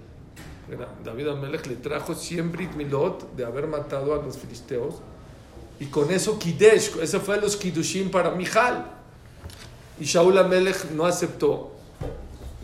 [1.04, 4.96] David Amelech, le trajo 100 Brit Milot de haber matado a los filisteos.
[5.80, 8.86] Y con eso Kidesh, ese fue los Kidushim para Mijal.
[10.00, 11.81] Y Shaul Amelech no aceptó.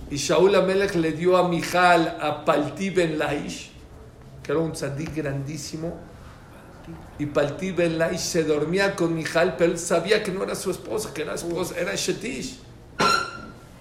[0.09, 3.71] Y Shaul Amelech le dio a Mijal a Palti Ben Laish,
[4.41, 5.97] que era un tzadik grandísimo.
[7.19, 10.71] Y Palti Ben Laish se dormía con Mijal, pero él sabía que no era su
[10.71, 12.59] esposa, que era esposa, era Shetish.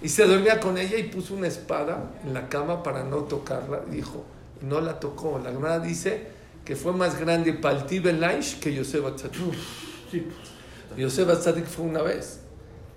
[0.02, 3.80] Y se dormía con ella y puso una espada en la cama para no tocarla.
[3.88, 4.24] Dijo,
[4.60, 5.38] y no la tocó.
[5.38, 6.26] La hermana dice
[6.64, 9.54] que fue más grande el Ben Laish que Yosef Atzadik.
[10.10, 10.26] Sí,
[10.96, 12.40] Yosef Atzadik fue una vez.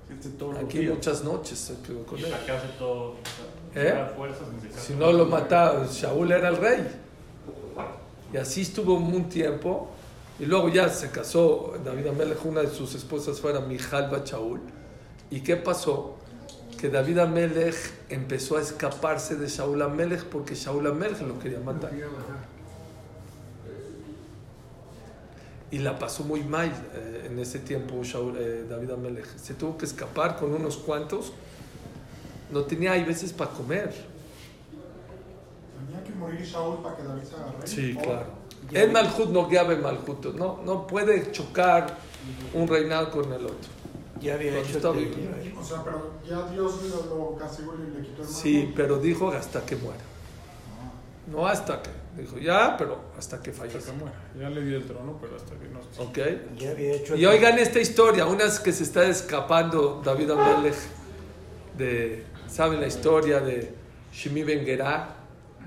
[0.09, 0.29] Este
[0.63, 2.33] Aquí muchas noches se quedó con él.
[2.77, 3.15] todo.
[3.75, 3.93] ¿Eh?
[4.15, 6.87] fuerzas Si no lo mataba, Shaul era el rey.
[8.33, 9.89] Y así estuvo un tiempo.
[10.39, 14.61] Y luego ya se casó David Amelech, una de sus esposas fuera Mijal Shaul.
[15.29, 16.15] ¿Y qué pasó?
[16.79, 17.75] Que David Amelech
[18.09, 21.91] empezó a escaparse de Shaul Amelech porque Shaul Amelech lo quería matar.
[25.71, 29.37] Y la pasó muy mal eh, en ese tiempo Shaul- eh, David Amelech.
[29.37, 31.31] Se tuvo que escapar con unos cuantos.
[32.51, 33.93] No tenía, hay veces, para comer.
[35.85, 37.67] Tenía que morir Shaul para que David se agarre.
[37.67, 38.39] Sí, Oh, claro.
[38.71, 40.25] El Malhut no guiaba el Malhut.
[40.35, 41.97] No, no puede chocar
[42.53, 43.69] un reinado con el otro.
[44.19, 45.53] Ya había Cuando hecho estaba el.
[45.59, 48.73] O sea, pero ya Dios lo, lo castigó y le quitó el Sí, mando.
[48.75, 50.01] pero dijo hasta que muera.
[51.29, 51.89] No hasta que.
[52.17, 53.91] Dijo ya, pero hasta que Hasta fallezca.
[53.91, 54.15] que muera.
[54.37, 56.01] Ya le di el trono, pero hasta que no esté.
[56.01, 56.57] ¿Ok?
[56.57, 60.75] Ya había hecho Y oigan esta historia, unas que se está escapando David Amelech
[61.77, 63.73] de, ¿saben la historia de
[64.11, 65.15] Shimi Ben Gerá?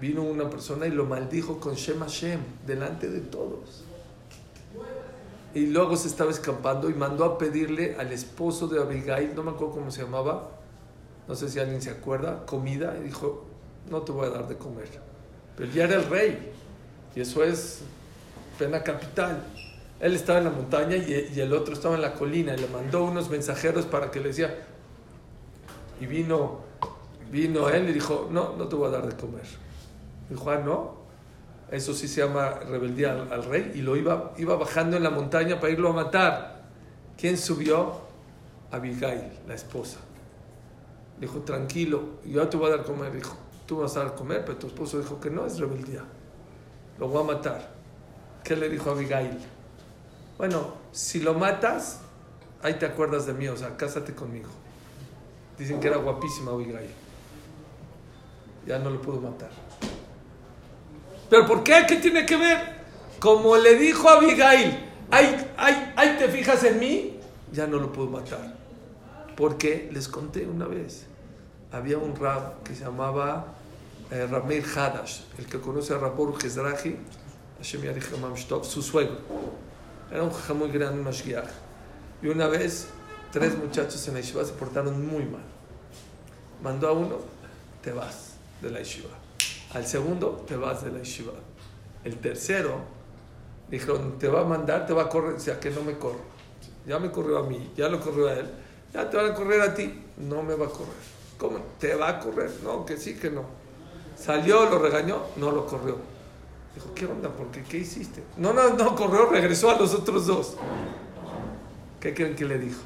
[0.01, 3.85] Vino una persona y lo maldijo con Shem Hashem delante de todos.
[5.55, 9.51] Y luego se estaba escapando y mandó a pedirle al esposo de Abigail, no me
[9.53, 10.51] acuerdo cómo se llamaba,
[11.29, 13.45] no sé si alguien se acuerda, comida, y dijo,
[13.91, 14.89] no te voy a dar de comer.
[15.63, 16.53] Pero ya era el rey,
[17.15, 17.83] y eso es
[18.59, 19.45] pena capital.
[20.01, 23.05] Él estaba en la montaña y, el otro estaba en la colina y le mandó
[23.05, 24.53] unos mensajeros para que le decía.
[26.01, 26.63] Y vino,
[27.31, 29.45] vino él y dijo, no, no te voy a dar de comer.
[30.29, 30.97] Dijo, ah, no.
[31.71, 33.71] Eso sí se llama rebeldía al, rey.
[33.77, 36.65] Y lo iba, iba bajando en la montaña para irlo a matar.
[37.17, 38.01] ¿Quién subió?
[38.73, 40.01] Abigail, la esposa.
[41.21, 43.13] Dijo, tranquilo, yo te voy a dar comer.
[43.13, 46.05] Dijo, tú vas a comer, pero tu esposo dijo que no es rebeldía.
[46.99, 47.73] Lo voy a matar.
[48.45, 49.39] ¿Qué le dijo Abigail?
[50.39, 52.01] Bueno, si lo matas,
[52.63, 54.49] ahí te acuerdas de mí, o sea, cásate conmigo.
[55.59, 56.91] Dicen que era guapísima Abigail.
[58.67, 59.51] Ya no lo pudo matar.
[61.31, 61.85] ¿Pero por qué?
[61.87, 62.83] ¿Qué tiene que ver?
[63.19, 64.79] Como le dijo a Abigail,
[65.11, 67.19] ahí, ahí, ahí te fijas en mí,
[67.53, 68.57] ya no lo pudo matar.
[69.37, 71.07] Porque les conté una vez,
[71.73, 73.47] había un rab que se llamaba
[74.11, 76.99] eh, Rameir Hadash, el que conoce a Rabor Gezrahi,
[77.59, 77.81] Hashem
[78.63, 79.17] su suegro.
[80.11, 81.49] Era un jajá muy grande, un mashgiach.
[82.23, 82.89] Y una vez,
[83.33, 85.43] tres muchachos en la yeshiva se portaron muy mal.
[86.63, 87.17] Mandó a uno,
[87.81, 89.11] te vas de la yeshiva.
[89.73, 91.33] Al segundo, te vas de la yeshiva.
[92.05, 92.81] El tercero,
[93.71, 95.35] dijeron, te va a mandar, te va a correr.
[95.35, 96.21] O sea, que no me corro.
[96.87, 98.51] Ya me corrió a mí, ya lo corrió a él.
[98.93, 100.05] Ya te van a correr a ti.
[100.19, 101.22] No me va a correr.
[101.43, 101.59] ¿Cómo?
[101.81, 102.53] ¿Te va a correr?
[102.63, 103.45] No, que sí, que no.
[104.17, 105.97] Salió, lo regañó, no lo corrió.
[106.73, 107.31] Dijo, ¿qué onda?
[107.31, 107.65] ¿Por qué?
[107.65, 108.23] ¿Qué hiciste?
[108.37, 110.57] No, no, no, corrió, regresó a los otros dos.
[111.99, 112.81] ¿Qué creen que le dijo?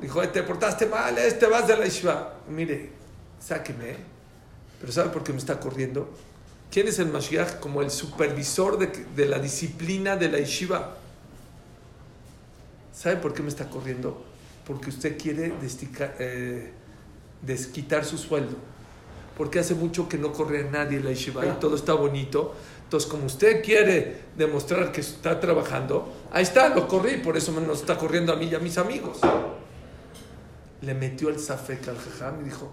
[0.00, 2.36] Dijo, "Eh, te portaste mal, este vas de la Yeshiva.
[2.48, 2.90] Mire,
[3.38, 3.96] sáqueme.
[4.80, 6.08] Pero ¿sabe por qué me está corriendo?
[6.70, 7.60] ¿Quién es el Mashiach?
[7.60, 10.96] Como el supervisor de, la disciplina de la Yeshiva.
[12.94, 14.24] ¿Sabe por qué me está corriendo?
[14.66, 16.72] Porque usted quiere destica- eh,
[17.42, 18.56] desquitar su sueldo.
[19.36, 22.54] Porque hace mucho que no corre a nadie la Yeshiva y todo está bonito.
[22.84, 27.62] Entonces, como usted quiere demostrar que está trabajando, ahí está, lo corrí, por eso me
[27.62, 29.18] nos está corriendo a mí y a mis amigos.
[30.82, 32.70] Le metió el zafek al jajam y dijo,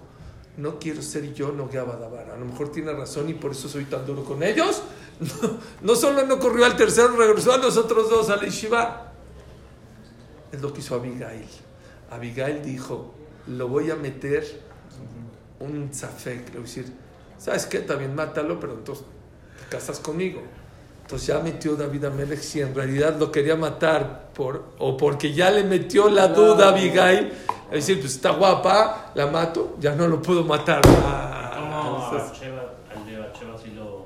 [0.58, 2.32] no quiero ser yo no Dabar.
[2.32, 4.84] A lo mejor tiene razón y por eso soy tan duro con ellos.
[5.20, 9.12] No, no solo no corrió al tercero, regresó a los otros dos a la yeshiva.
[10.50, 11.46] Es lo que hizo Abigail.
[12.10, 13.14] Abigail dijo,
[13.50, 14.46] lo voy a meter
[15.60, 16.46] un zafek.
[16.48, 16.94] Le voy a decir,
[17.38, 17.80] ¿sabes qué?
[17.80, 19.06] También mátalo, pero entonces
[19.60, 20.42] te casas conmigo.
[21.02, 25.50] Entonces ya metió David Amelech si en realidad lo quería matar por, o porque ya
[25.50, 27.34] le metió la duda a Abigail.
[27.72, 30.82] Es decir, pues está guapa, la mato, ya no lo puedo matar.
[30.86, 34.06] Ah, ¿Cómo a entonces- Batsheba- al de Batsheba sí lo.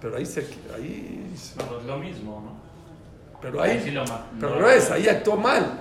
[0.00, 0.40] pero ahí se...
[0.74, 3.40] Ahí, No, es lo mismo, ¿no?
[3.40, 3.82] pero Ahí ahí...
[3.84, 4.04] sí lo
[4.40, 5.80] Pero no- no es, ahí actuó mal.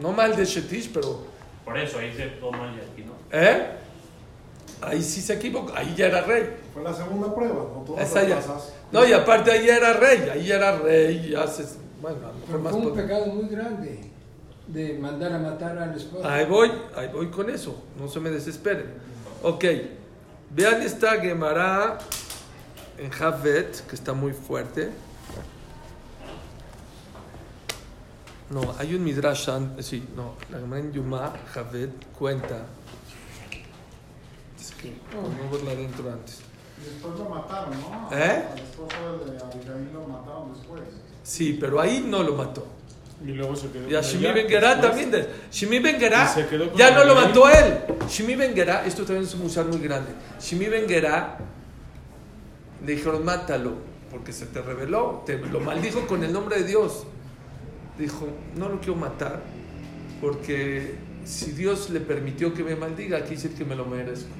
[0.00, 1.26] No mal de Shetish, pero...
[1.68, 3.12] Por eso, ahí se toma y aquí no.
[3.30, 3.66] ¿Eh?
[4.80, 6.56] Ahí sí se equivocó, ahí ya era rey.
[6.72, 8.36] Fue la segunda prueba, no todas Esa las ya.
[8.36, 8.72] pasas.
[8.90, 11.64] No, y aparte ahí era rey, ahí era rey, ya se...
[12.00, 12.72] Bueno, a lo mejor Pero más...
[12.72, 14.00] fue un pecado muy grande
[14.66, 16.26] de mandar a matar al esposo.
[16.26, 18.86] Ahí voy, ahí voy con eso, no se me desesperen.
[19.42, 19.64] Ok,
[20.48, 21.98] vean esta Gemara
[22.96, 24.88] en Javet, que está muy fuerte.
[28.50, 32.64] No, hay un Midrash, an- sí, no, la Gemara en Yuma, Javet, cuenta.
[34.58, 36.40] Es que, no verla adentro antes.
[36.80, 38.08] Y después lo mataron, ¿no?
[38.16, 38.44] ¿Eh?
[38.52, 40.82] Al esposo de Abigail lo mataron después.
[41.22, 42.66] Sí, pero ahí no lo mató.
[43.22, 44.46] Y luego se quedó Y a Shimi Ben
[44.80, 45.10] también.
[45.10, 45.98] de- Shimi Ben
[46.76, 47.78] ya no lo mató él.
[48.08, 48.54] Shimi Ben
[48.86, 50.12] esto también es un musar muy grande.
[50.40, 53.72] Shimi Ben le dijeron, mátalo,
[54.10, 57.04] porque se te reveló, te lo maldijo con el nombre de Dios.
[57.98, 59.42] Dijo, no lo quiero matar,
[60.20, 64.30] porque si Dios le permitió que me maldiga, aquí dice que me lo merezco.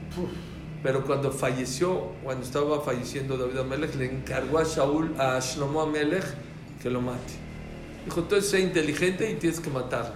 [0.82, 6.24] Pero cuando falleció, cuando estaba falleciendo David Amelech, le encargó a Shaul, a Shlomo Amelech,
[6.80, 7.34] que lo mate.
[8.04, 10.14] Dijo, entonces sé inteligente y tienes que matarlo.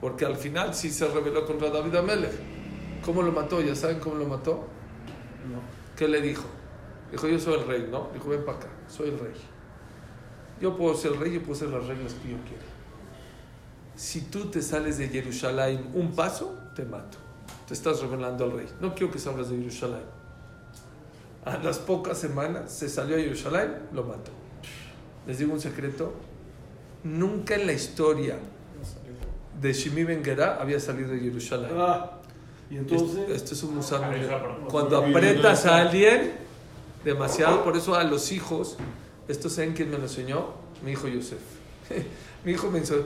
[0.00, 2.32] Porque al final sí se rebeló contra David Amelech.
[3.04, 3.60] ¿Cómo lo mató?
[3.60, 4.66] ¿Ya saben cómo lo mató?
[5.96, 6.44] ¿Qué le dijo?
[7.10, 8.08] Dijo, yo soy el rey, ¿no?
[8.14, 9.32] Dijo, ven para acá, soy el rey.
[10.60, 12.73] Yo puedo ser el rey y puedo hacer las reglas que yo quiera.
[13.96, 17.18] Si tú te sales de Jerusalén un paso, te mato.
[17.66, 18.66] Te estás revelando al rey.
[18.80, 20.02] No quiero que salgas de Jerusalén.
[21.44, 24.30] A las pocas semanas se salió a Jerusalén, lo mató.
[25.26, 26.12] Les digo un secreto.
[27.04, 28.38] Nunca en la historia
[29.60, 31.70] de Shimi Ben Gerá había salido de Jerusalén.
[31.74, 32.18] Ah,
[32.70, 33.18] y entonces.
[33.18, 34.34] Esto, esto es un musar muy Eso grande.
[34.34, 34.70] a propósito.
[34.70, 36.32] Cuando apretas a alguien
[37.04, 38.76] demasiado, por eso a los hijos,
[39.28, 40.46] esto saben quién me lo enseñó,
[40.82, 41.38] mi hijo Yosef.
[42.44, 43.02] mi hijo me enseñó,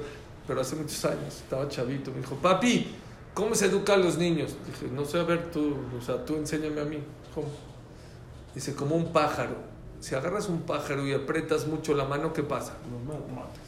[0.49, 2.95] pero hace muchos años, estaba chavito, me dijo, papi,
[3.35, 4.57] ¿cómo se educa a los niños?
[4.67, 6.99] Dije, no sé, a ver, tú, o sea, tú enséñame a mí.
[7.35, 7.49] ¿Cómo?
[8.55, 9.55] Dice, como un pájaro.
[10.01, 12.73] Si agarras un pájaro y apretas mucho la mano, ¿qué pasa?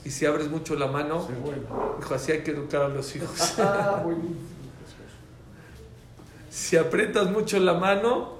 [0.05, 1.67] Y si abres mucho la mano, Se vuelve.
[1.99, 3.55] dijo, así hay que educar a los hijos.
[3.59, 4.03] Ah.
[6.49, 8.35] Si aprietas mucho la mano,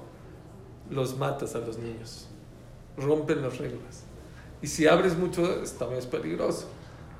[0.91, 2.27] los matas a los niños.
[2.97, 4.03] Rompen las reglas.
[4.63, 5.43] Y si abres mucho,
[5.79, 6.69] también es peligroso.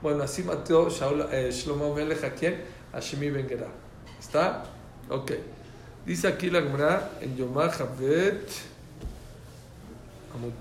[0.03, 0.89] Bueno, así mató
[1.31, 2.63] eh, Shlomo Melech a quién?
[2.93, 3.47] A Shemi Ben.
[4.19, 4.65] ¿Está?
[5.11, 5.33] Ok.
[6.07, 8.49] Dice aquí la Gemara en Yomar Javet.
[10.35, 10.53] Amud.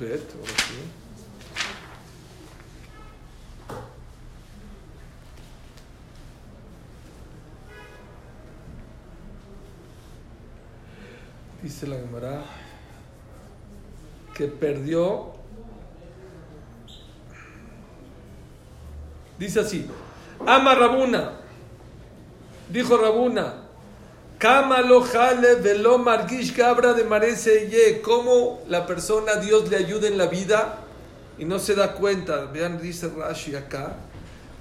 [11.63, 12.43] Dice la Gemara
[14.34, 15.38] que perdió.
[19.39, 19.88] Dice así:
[20.45, 21.32] Ama Rabuna.
[22.69, 23.54] Dijo Rabuna:
[24.38, 28.02] Kama lo jale velo margish cabra de marece ye.
[28.02, 30.80] ¿Cómo la persona Dios le ayuda en la vida
[31.38, 32.45] y no se da cuenta?
[32.45, 33.95] Vean, dice Rashi acá.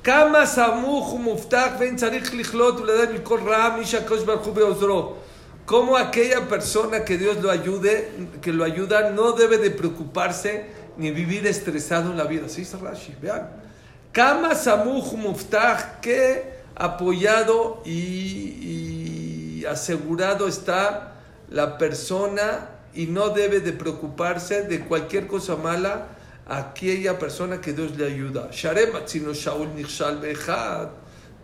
[0.02, 5.18] Kama samuch muftach ven tzarich lichlot uledan mikol ra misha kosh barhu beozro.
[5.66, 8.10] Cómo aquella persona que Dios lo ayude,
[8.40, 12.46] que lo ayuda, no debe de preocuparse ni vivir estresado en la vida.
[12.46, 13.67] Así dice Rashi, vean.
[14.12, 21.12] Kama samuch muftach, que apoyado y, asegurado está
[21.50, 26.06] la persona y no debe de preocuparse de cualquier cosa mala
[26.46, 28.48] aquella persona que Dios le ayuda.
[28.50, 29.68] Shaul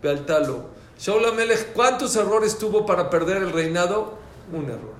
[0.01, 0.69] be'altalo.
[0.97, 4.17] Shaul Amelech, ¿cuántos errores tuvo para perder el reinado?
[4.51, 4.95] Un error.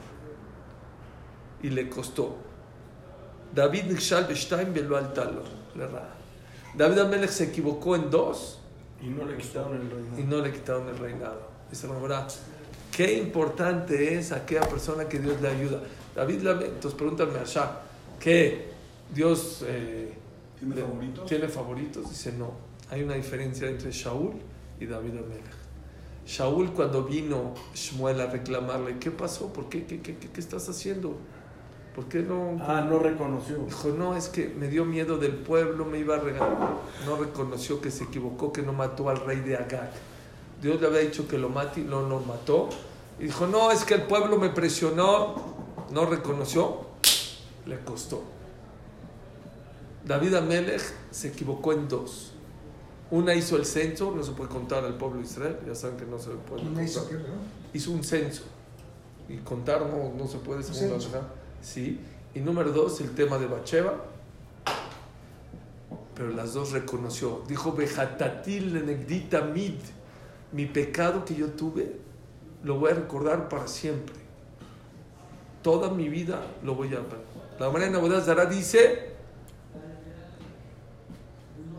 [1.63, 2.35] Y le costó.
[3.53, 5.43] David nichshal be'shtaim be'lo altalo.
[5.75, 6.14] Le ra.
[6.77, 8.59] David Amelech se equivocó en dos
[9.01, 10.19] Y no le quitaron el reino.
[10.19, 11.41] y no le quitaron el reinado.
[11.69, 11.93] Dice la
[12.91, 15.81] qué importante es aquella persona que Dios le ayuda.
[16.15, 17.81] David, entonces pregúntame a Shah,
[18.19, 18.69] ¿qué?
[19.13, 20.13] ¿Dios eh,
[20.59, 21.25] ¿Tiene le- favoritos?
[21.25, 22.09] ¿Tiene favoritos?
[22.09, 22.51] Dice no.
[22.89, 24.33] Hay una diferencia entre Shaul
[24.79, 25.43] y David Amelech.
[26.25, 29.51] Shaul cuando vino Shmuel a reclamarle, ¿qué pasó?
[29.53, 29.85] ¿Por qué?
[29.85, 31.17] ¿Qué, qué, qué, qué estás haciendo?
[31.95, 32.57] ¿Por qué no?
[32.59, 33.57] Ah, no reconoció.
[33.59, 36.75] Dijo, no, es que me dio miedo del pueblo, me iba a regalar.
[37.05, 39.91] No reconoció que se equivocó, que no mató al rey de Agag.
[40.61, 42.67] Dios le había dicho que lo mate y no lo mató.
[43.17, 45.55] Y dijo, no, es que el pueblo me presionó.
[45.91, 46.81] No reconoció,
[47.65, 48.23] le costó.
[50.03, 50.81] David Amelech
[51.11, 52.33] se equivocó en dos.
[53.09, 56.05] Una hizo el censo, no se puede contar al pueblo de Israel, ya saben que
[56.05, 57.19] no se puede ¿Quién hizo contar.
[57.19, 57.35] no?
[57.73, 58.43] Hizo un censo.
[59.29, 61.44] Y contar no, no se puede según la.
[61.61, 61.99] Sí.
[62.33, 63.95] Y número dos, el tema de Bacheva.
[66.15, 67.43] Pero las dos reconoció.
[67.47, 69.75] Dijo, Vejatatil lenegdita mid.
[70.51, 71.97] Mi pecado que yo tuve,
[72.63, 74.15] lo voy a recordar para siempre.
[75.61, 77.01] Toda mi vida lo voy a.
[77.59, 79.15] La manera de Zara dice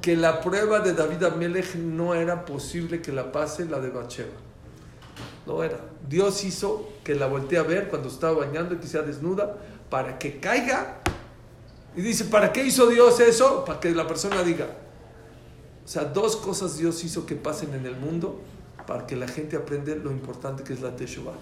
[0.03, 4.46] que la prueba de David Amelech no era posible que la pase la de Bacheva.
[5.47, 5.79] No era.
[6.09, 9.57] Dios hizo que la voltee a ver cuando estaba bañando y que sea desnuda
[9.89, 10.99] para que caiga.
[11.97, 13.65] Y dice, ¿para qué hizo Dios eso?
[13.65, 14.67] Para que la persona diga.
[15.85, 18.41] O sea, dos cosas Dios hizo que pasen en el mundo
[18.87, 21.35] para que la gente aprenda lo importante que es la Teshuvah.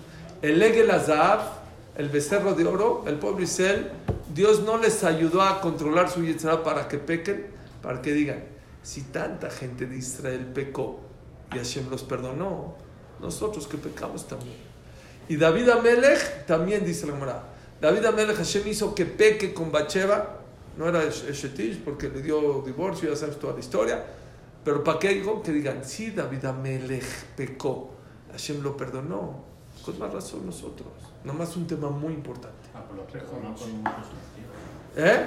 [0.42, 1.40] El Egel Azab,
[1.96, 3.90] el becerro de oro, el pueblo Israel
[4.34, 7.46] Dios no les ayudó a controlar su yetzirah para que pequen,
[7.82, 8.42] para que digan,
[8.82, 11.00] si tanta gente de Israel pecó
[11.52, 12.74] y Hashem los perdonó,
[13.24, 14.56] nosotros que pecamos también.
[15.28, 17.42] Y David Amelech también dice la Gemara.
[17.80, 20.40] David Amelech Hashem hizo que peque con Bacheva,
[20.76, 24.04] no era Eshetish porque le dio divorcio, ya sabes toda la historia,
[24.64, 27.04] pero para qué digo que digan, sí, David Amelech
[27.36, 27.90] pecó,
[28.32, 29.44] Hashem lo perdonó,
[29.84, 30.88] con más razón nosotros.
[31.24, 32.68] Nada más un tema muy importante.
[32.74, 34.14] Ah, pero lo con castigos.
[34.96, 35.26] ¿Eh?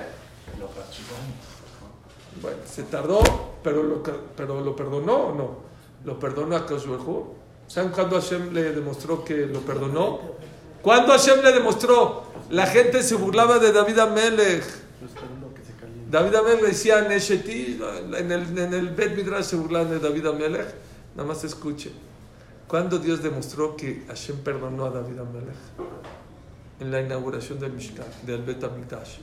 [0.60, 0.70] Lo.
[2.42, 3.20] Bueno, se tardó,
[3.64, 5.58] pero lo, pero lo perdonó o no?
[6.06, 7.36] Lo perdonó a Kashberhu.
[7.68, 10.20] ¿Saben cuándo Hashem le demostró que lo perdonó?
[10.82, 12.24] ¿Cuándo Hashem le demostró?
[12.50, 14.64] La gente se burlaba de David Amelech.
[16.10, 17.78] David Amelech decía Nesheti,
[18.18, 20.68] en el, Bet Midrash se burlaban de David Amelech.
[21.16, 21.92] Nada más escuchen.
[22.70, 25.56] ¿Cuándo Dios demostró que Hashem perdonó a David Amelech?
[26.80, 29.18] En la inauguración del Mishkan, del Bet Amikdash.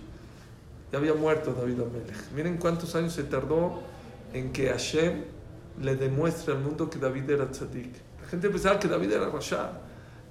[0.92, 2.30] Ya había muerto David Amelech.
[2.34, 3.80] Miren cuántos años se tardó
[4.34, 5.24] en que Hashem
[5.80, 8.03] le demuestre al mundo que David era tzadik.
[8.24, 9.70] La gente pensaba que David era Rasha,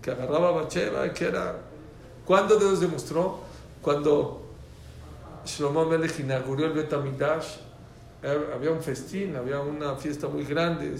[0.01, 1.55] que agarraba a Bacheva, que era...
[2.25, 3.39] ¿Cuándo Dios demostró?
[3.83, 4.41] Cuando
[5.45, 7.57] Shlomo Melech inauguró el Bet Amikdash,
[8.23, 10.95] eh, había un festín, había una fiesta muy grande.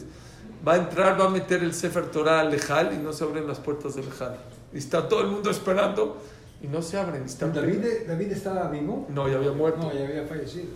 [0.66, 3.48] Va a entrar, va a meter el Sefer Torah al Lejal y no se abren
[3.48, 4.38] las puertas del Lejal.
[4.72, 6.22] Y está todo el mundo esperando
[6.62, 7.24] y no se abren.
[7.24, 9.08] Están ¿David, ¿David estaba vivo?
[9.10, 9.80] No, ya había muerto.
[9.80, 10.68] No, ya había fallecido.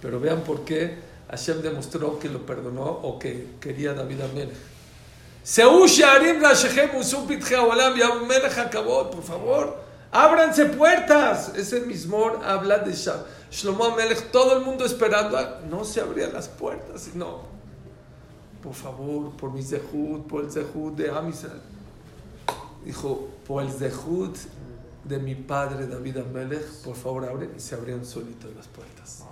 [0.00, 0.96] Pero vean por qué
[1.28, 4.75] Hashem demostró que lo perdonó o que quería David Amelech.
[8.26, 8.58] Melech
[9.12, 9.80] por favor.
[10.10, 11.52] Ábranse puertas.
[11.54, 12.92] Ese mismo habla de
[13.52, 15.38] Shlomo Amelech, todo el mundo esperando.
[15.70, 17.14] No se abrían las puertas.
[17.14, 17.42] No.
[18.60, 21.62] Por favor, por mi zehut, por el zehut de Amisal.
[22.84, 24.36] Dijo, por el zehut
[25.04, 27.54] de mi padre David Amelech, por favor abren.
[27.56, 29.22] Y se abrieron solitas las puertas.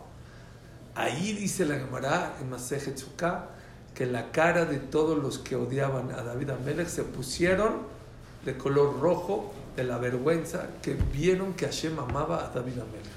[0.94, 3.48] Ahí dice la Gemara en Masejet Sukkah
[3.94, 7.72] que la cara de todos los que odiaban a David Amelech se pusieron
[8.44, 13.14] de color rojo de la vergüenza que vieron que Hashem amaba a David Amelech.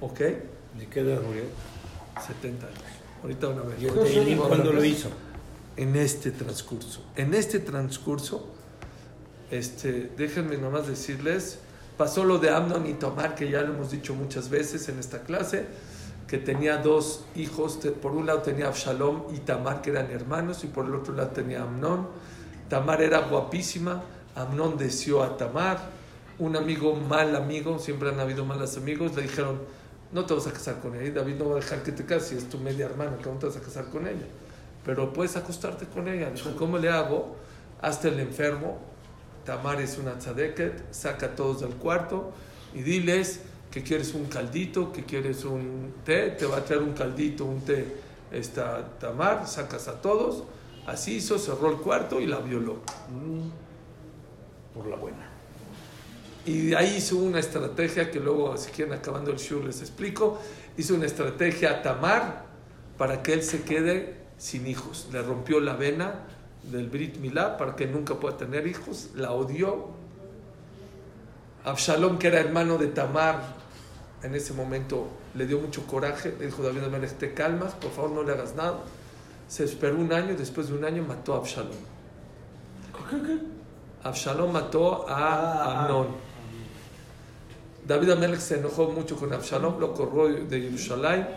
[0.00, 0.18] ¿Ok?
[0.18, 1.42] ¿De qué edad murió?
[2.26, 2.78] 70 años.
[3.22, 3.82] Ahorita van a ver.
[3.82, 5.08] ¿Y ahorita- y cuándo lo hizo?
[5.76, 7.00] En este transcurso.
[7.16, 8.46] En este transcurso,
[9.50, 11.58] este, déjenme nomás decirles,
[11.96, 15.22] pasó lo de Amnon y Tomar, que ya lo hemos dicho muchas veces en esta
[15.22, 15.66] clase,
[16.26, 20.68] que tenía dos hijos, por un lado tenía Absalom y Tamar, que eran hermanos, y
[20.68, 22.08] por el otro lado tenía Amnón.
[22.68, 24.02] Tamar era guapísima,
[24.34, 25.78] Amnón deseó a Tamar,
[26.38, 29.60] un amigo, mal amigo, siempre han habido malos amigos, le dijeron,
[30.12, 32.32] no te vas a casar con ella, David no va a dejar que te cases,
[32.32, 34.26] es tu media hermana, ¿cómo te vas a casar con ella?
[34.84, 36.30] Pero puedes acostarte con ella.
[36.30, 37.36] Dijo, ¿cómo le hago?
[37.80, 38.78] Hasta el enfermo,
[39.44, 42.32] Tamar es una tzadeket, saca a todos del cuarto
[42.74, 43.40] y diles
[43.74, 47.60] que quieres un caldito, que quieres un té, te va a traer un caldito, un
[47.62, 47.84] té,
[48.30, 50.44] esta Tamar, sacas a todos.
[50.86, 52.76] Así hizo, cerró el cuarto y la violó.
[54.72, 55.28] Por la buena.
[56.46, 60.38] Y de ahí hizo una estrategia que luego, si quieren, acabando el show les explico.
[60.76, 62.44] Hizo una estrategia a Tamar
[62.96, 65.08] para que él se quede sin hijos.
[65.10, 66.20] Le rompió la vena
[66.62, 69.10] del Brit Milá para que nunca pueda tener hijos.
[69.16, 69.88] La odió.
[71.64, 73.63] Absalom, que era hermano de Tamar,
[74.24, 76.34] en ese momento le dio mucho coraje.
[76.38, 78.80] Le dijo David Amelech, te calmas, por favor no le hagas nada.
[79.46, 81.76] Se esperó un año, después de un año mató a Absalom.
[84.02, 86.08] Absalom mató a Amnón.
[87.86, 91.28] David Amelech se enojó mucho con Absalom, lo corrió de Jerusalén.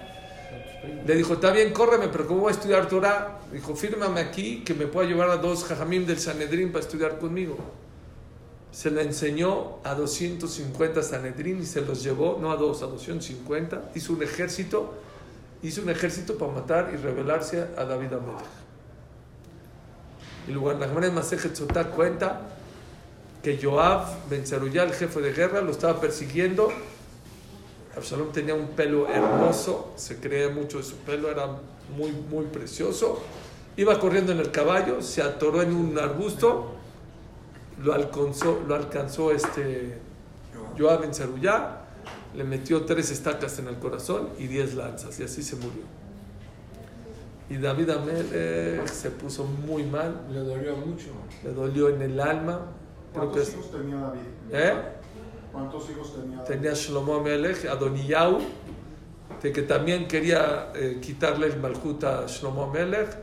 [1.05, 3.39] Le dijo, está bien, córreme, pero ¿cómo voy a estudiar Torah?
[3.51, 7.57] Dijo, fírmame aquí que me pueda llevar a dos jajamim del Sanedrín para estudiar conmigo.
[8.71, 13.91] Se le enseñó a 250 Sanedrín y se los llevó, no a dos, a 250.
[13.95, 14.93] Hizo un ejército,
[15.63, 18.67] hizo un ejército para matar y rebelarse a David Amelech.
[20.47, 22.41] Y la Gemara de Masejet Sotá cuenta
[23.43, 26.71] que Joab Ben Zeruyá, el jefe de guerra, lo estaba persiguiendo.
[27.95, 31.47] Absalom tenía un pelo hermoso, se creía mucho de su pelo, era
[31.95, 33.21] muy, muy precioso.
[33.75, 36.76] Iba corriendo en el caballo, se atoró en un arbusto,
[37.83, 39.97] lo alcanzó, lo alcanzó este
[40.77, 41.81] Joab Ben Zeruyá,
[42.35, 45.83] le metió tres estacas en el corazón y diez lanzas, y así se murió.
[47.49, 51.07] Y David Amelech se puso muy mal, Le dolió mucho.
[51.43, 52.59] le dolió en el alma.
[53.13, 54.19] ¿Cuántos hijos tenía David?
[54.51, 54.73] ¿Eh?
[55.53, 56.47] ¿Cuántos hijos tenía David?
[56.49, 58.39] tenía Shlomo Amelech, Adoniyahu,
[59.41, 63.15] de que también quería eh, quitarle el Malhut a Shlomo Amelech.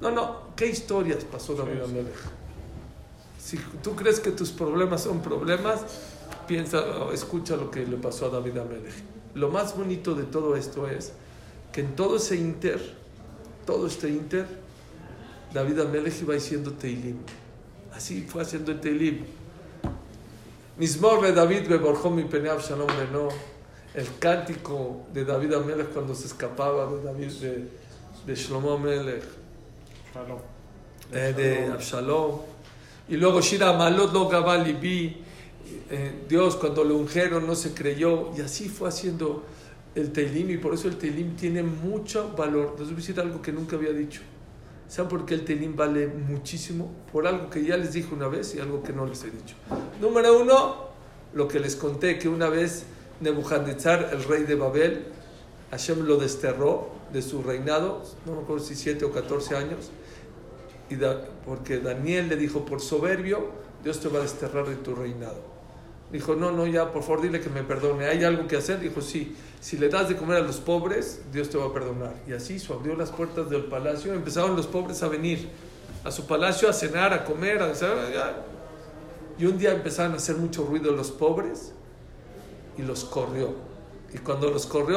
[0.00, 2.39] No, no, ¿qué historias pasó David Amelech?
[3.42, 5.80] Si tú crees que tus problemas son problemas,
[6.46, 8.94] piensa, escucha lo que le pasó a David Amelech.
[9.34, 11.12] Lo más bonito de todo esto es
[11.72, 12.80] que en todo ese inter,
[13.64, 14.46] todo este inter,
[15.54, 17.18] David Amelech iba diciendo Teilim.
[17.94, 19.24] Así fue haciendo el Teilim.
[20.76, 23.28] Mismor de David beborjó mi peneab shalom no
[23.94, 27.68] El cántico de David Amelech cuando se escapaba de David de,
[28.26, 29.24] de Shlomo Amelech.
[30.14, 30.38] Shalom.
[31.12, 32.40] eh, de Absalom.
[33.10, 34.30] Y luego Shira Malot lo.
[35.92, 38.30] Eh, Dios cuando lo ungieron no se creyó.
[38.36, 39.44] Y así fue haciendo
[39.94, 40.50] el Teilim.
[40.50, 42.76] Y por eso el Teilim tiene mucho valor.
[42.78, 44.20] Les voy a decir algo que nunca había dicho.
[44.86, 46.90] ¿Saben por qué el Teilim vale muchísimo?
[47.12, 49.54] Por algo que ya les dije una vez y algo que no les he dicho.
[50.00, 50.88] Número uno,
[51.34, 52.86] lo que les conté, que una vez
[53.20, 55.06] Nebuchadnezzar, el rey de Babel,
[55.70, 59.90] Hashem lo desterró de su reinado, no me acuerdo si 7 o 14 años,
[60.90, 60.98] y
[61.46, 63.48] porque Daniel le dijo, por soberbio,
[63.82, 65.40] Dios te va a desterrar de tu reinado.
[66.12, 68.06] Dijo, no, no, ya, por favor, dile que me perdone.
[68.06, 68.80] ¿Hay algo que hacer?
[68.80, 72.14] Dijo, sí, si le das de comer a los pobres, Dios te va a perdonar.
[72.26, 75.48] Y así hizo, abrió las puertas del palacio, empezaron los pobres a venir
[76.04, 77.72] a su palacio a cenar, a comer, a.
[79.38, 81.72] Y un día empezaron a hacer mucho ruido los pobres
[82.76, 83.54] y los corrió.
[84.12, 84.96] Y cuando los corrió,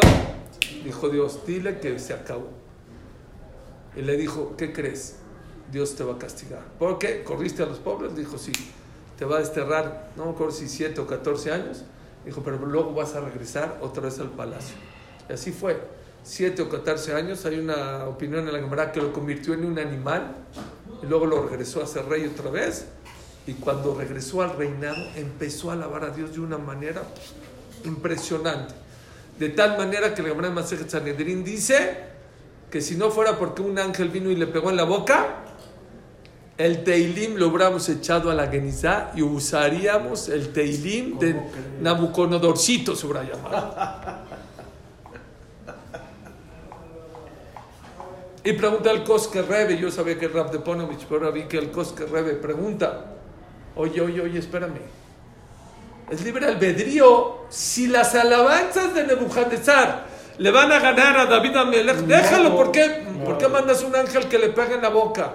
[0.83, 2.49] dijo Dios, dile que se acabó.
[3.95, 5.17] Y le dijo, ¿qué crees?
[5.71, 6.61] Dios te va a castigar.
[6.79, 7.23] ¿Por qué?
[7.23, 8.15] ¿Corriste a los pobres?
[8.15, 8.51] Dijo, sí.
[9.17, 11.83] Te va a desterrar, no me acuerdo si 7 o 14 años.
[12.25, 14.75] Dijo, pero luego vas a regresar otra vez al palacio.
[15.29, 15.79] Y así fue.
[16.23, 17.45] 7 o 14 años.
[17.45, 20.35] Hay una opinión en la Gemara que lo convirtió en un animal.
[21.01, 22.85] Y luego lo regresó a ser rey otra vez.
[23.45, 27.03] Y cuando regresó al reinado, empezó a alabar a Dios de una manera
[27.83, 28.73] impresionante.
[29.37, 31.97] De tal manera que la Gemara de Masejet Sanedrín dice
[32.71, 35.42] que si no fuera porque un ángel vino y le pegó en la boca,
[36.57, 41.35] el Teilim lo hubiéramos echado a la Genizá y usaríamos el Teilim de
[41.81, 43.75] Nabucodonosor, se hubiera llamado.
[48.45, 51.43] Y pregunta el Koske Rebe, yo sabía que el Rab de Ponovich, pero ahora vi
[51.43, 53.05] que el Koske Rebe pregunta,
[53.75, 54.81] oye, oye, oye, espérame,
[56.11, 60.05] es libre albedrío si las alabanzas de Nebuchadnezzar
[60.37, 64.27] le van a ganar a David Amelech, déjalo, ¿por qué, ¿por qué mandas un ángel
[64.27, 65.31] que le pegue en la boca?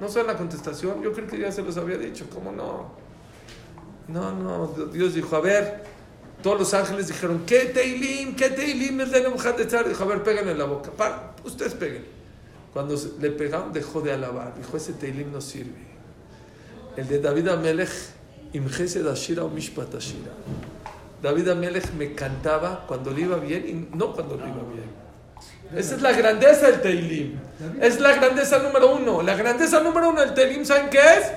[0.00, 1.02] ¿No saben la contestación?
[1.02, 2.92] Yo creo que ya se los había dicho, ¿cómo no?
[4.08, 5.82] No, no, Dios dijo, a ver,
[6.42, 8.36] todos los ángeles dijeron, ¿qué Teilim?
[8.36, 9.88] ¿Qué Teilim es de Nebuchadnezzar?
[9.88, 12.04] Dijo, a ver, péganle en la boca, para, ustedes peguen.
[12.72, 15.94] Cuando le pegaron, dejó de alabar, dijo, ese Teilim no sirve.
[16.96, 17.90] El de David Amelech,
[18.52, 20.32] Imgesed Ashira o Mishpat Ashira.
[21.22, 25.03] David Amelech me cantaba cuando le iba bien y no cuando le iba bien.
[25.72, 27.38] Esa es la grandeza del Teilim.
[27.80, 29.22] Es la grandeza número uno.
[29.22, 31.32] La grandeza número uno del Teilim, ¿saben qué es?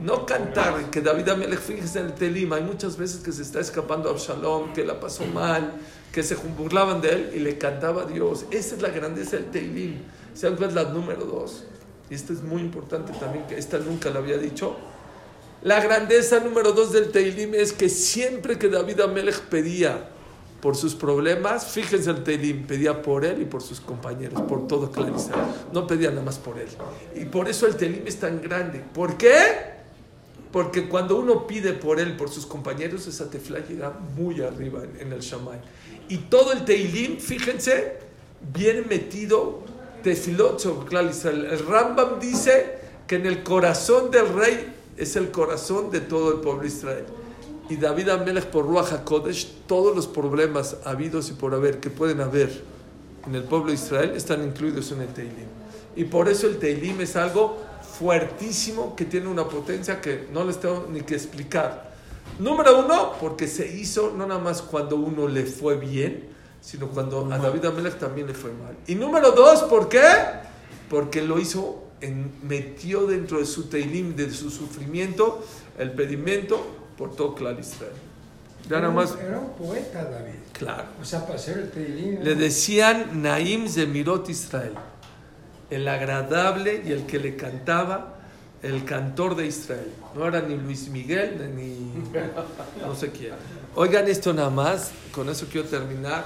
[0.00, 3.60] No cantar, que David Amelech, fíjese en el Teilim, hay muchas veces que se está
[3.60, 5.74] escapando a Absalom, que la pasó mal,
[6.10, 8.46] que se burlaban de él y le cantaba a Dios.
[8.50, 10.02] Esa es la grandeza del Teilim.
[10.34, 11.64] ¿Saben cuál es la número dos?
[12.10, 14.76] Y esta es muy importante también, que esta nunca la había dicho.
[15.62, 20.08] La grandeza número dos del Teilim es que siempre que David Amelech pedía
[20.62, 24.92] por sus problemas, fíjense el Teilim, pedía por él y por sus compañeros, por todo
[24.92, 25.32] Clarisa.
[25.72, 26.68] No pedía nada más por él.
[27.16, 28.80] Y por eso el Teilim es tan grande.
[28.94, 29.32] ¿Por qué?
[30.52, 35.12] Porque cuando uno pide por él, por sus compañeros, esa tefla llega muy arriba en,
[35.12, 35.58] el Shammai.
[36.08, 37.96] Y todo el Teilim, fíjense,
[38.54, 39.64] viene metido
[40.04, 40.64] tefilot
[41.10, 41.48] Israel.
[41.50, 46.40] El Rambam dice que en el corazón del rey es el corazón de todo el
[46.40, 47.04] pueblo de Israel.
[47.68, 52.20] Y David Amelech por Ruach HaKodesh, todos los problemas habidos y por haber que pueden
[52.20, 52.62] haber
[53.26, 55.46] en el pueblo de Israel están incluidos en el Teilim.
[55.94, 57.58] Y por eso el Teilim es algo
[57.98, 61.92] fuertísimo que tiene una potencia que no les tengo ni que explicar.
[62.38, 66.28] Número uno, porque se hizo no nada más cuando uno le fue bien,
[66.60, 68.76] sino cuando a David Amelech también le fue mal.
[68.86, 70.02] Y número dos, ¿por qué?
[70.88, 71.84] Porque lo hizo,
[72.42, 75.44] metió dentro de su Teilim, de su sufrimiento,
[75.78, 77.90] el pedimento por todo Clar Israel.
[78.70, 80.34] Ya nada más, Era un poeta, David.
[80.52, 80.84] claro.
[81.00, 82.22] O sea, para hacer el Teilim.
[82.22, 84.74] Le decían Naim Zemirot Israel,
[85.68, 88.18] el agradable y el que le cantaba,
[88.62, 89.90] el cantor de Israel.
[90.14, 92.04] No era ni Luis Miguel ni
[92.86, 93.32] no sé quién.
[93.74, 96.24] Oigan esto nada más, con eso quiero terminar.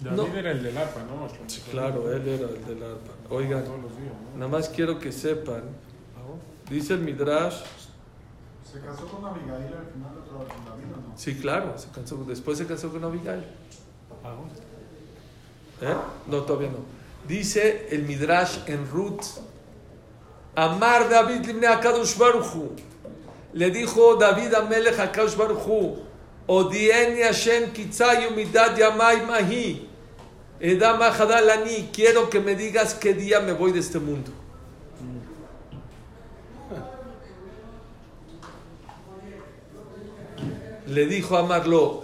[0.00, 0.36] David No.
[0.36, 1.26] era el del arpa, ¿no?
[1.72, 3.12] Claro, él era el del arpa.
[3.30, 3.74] Oigan, días,
[4.32, 4.38] ¿no?
[4.38, 5.62] nada más quiero que sepan,
[6.70, 7.56] dice el Midrash,
[8.76, 11.16] ¿Se casó con Abigail al final de otra con David o no?
[11.16, 13.42] sí, claro, se casó, después se casó con Abigail.
[15.80, 15.94] ¿Eh?
[16.26, 16.80] No, todavía no.
[17.26, 19.22] Dice el Midrash en Ruth,
[20.54, 22.18] Amar David limne a Kadosh.
[23.54, 25.96] Le dijo David a Melech a Kadosh Baruj Hu,
[26.46, 29.88] Odieni Hashem kitzayu midat yamai mahi.
[30.60, 31.88] Edam ahadalani.
[31.94, 34.32] Quiero que me digas qué día me voy de este mundo.
[40.86, 42.02] Le dijo a Marlo.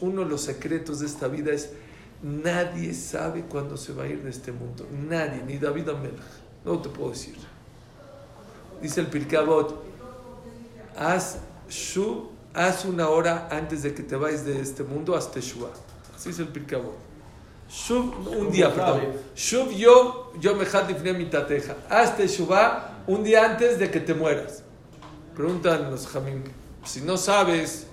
[0.00, 1.70] Uno de los secretos de esta vida es
[2.22, 4.86] nadie sabe cuándo se va a ir de este mundo.
[5.08, 6.18] Nadie, ni David Amelech.
[6.64, 7.36] No te puedo decir.
[8.80, 9.82] Dice el Pirkabot,
[10.96, 15.70] haz shu, haz una hora antes de que te vayas de este mundo, haz teshua.
[16.14, 17.14] Así es el Pirkabot.
[17.68, 19.00] Shuv, un día, perdón.
[19.34, 20.64] Shuv yo, yo me
[21.02, 21.76] mi mitateja.
[21.88, 24.62] Haz teshua un día antes de que te mueras.
[25.34, 26.44] Preguntan los jamín,
[26.84, 27.86] si no sabes,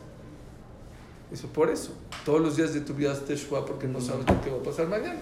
[1.30, 1.92] dice, por eso,
[2.26, 4.64] todos los días de tu vida haz teshua porque no sabes lo que va a
[4.64, 5.22] pasar mañana.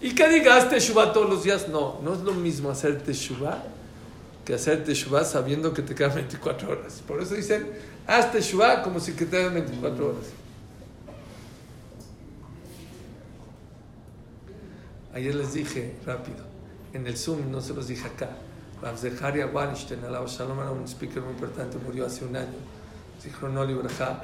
[0.00, 3.62] Y que digas teshua todos los días, no, no es lo mismo hacer teshua
[4.44, 7.02] que hacer teshuvah sabiendo que te quedan 24 horas.
[7.06, 7.66] Por eso dicen,
[8.06, 10.26] haz teshuvah como si te quedan 24 horas.
[15.14, 16.44] Ayer les dije rápido,
[16.92, 18.30] en el Zoom, no se los dije acá.
[18.96, 22.58] Zeharia Weinstein, alaba Shalom, era un speaker muy importante, murió hace un año.
[23.22, 24.20] Dijo, no, Libraja.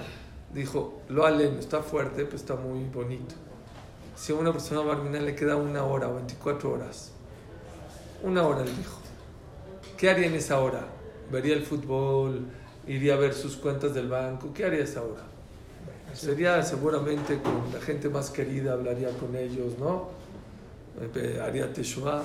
[0.53, 3.35] Dijo, lo alen, está fuerte, pero está muy bonito.
[4.17, 7.13] Si a una persona barminal le queda una hora o 24 horas,
[8.23, 9.01] una hora, le dijo
[10.01, 10.87] ¿Qué haría en esa hora?
[11.31, 12.47] ¿Vería el fútbol?
[12.87, 14.51] ¿Iría a ver sus cuentas del banco?
[14.55, 15.25] ¿Qué haría esa hora?
[16.15, 20.09] Sería seguramente con la gente más querida, hablaría con ellos, ¿no?
[21.15, 22.23] Eh, haría Teshuvah.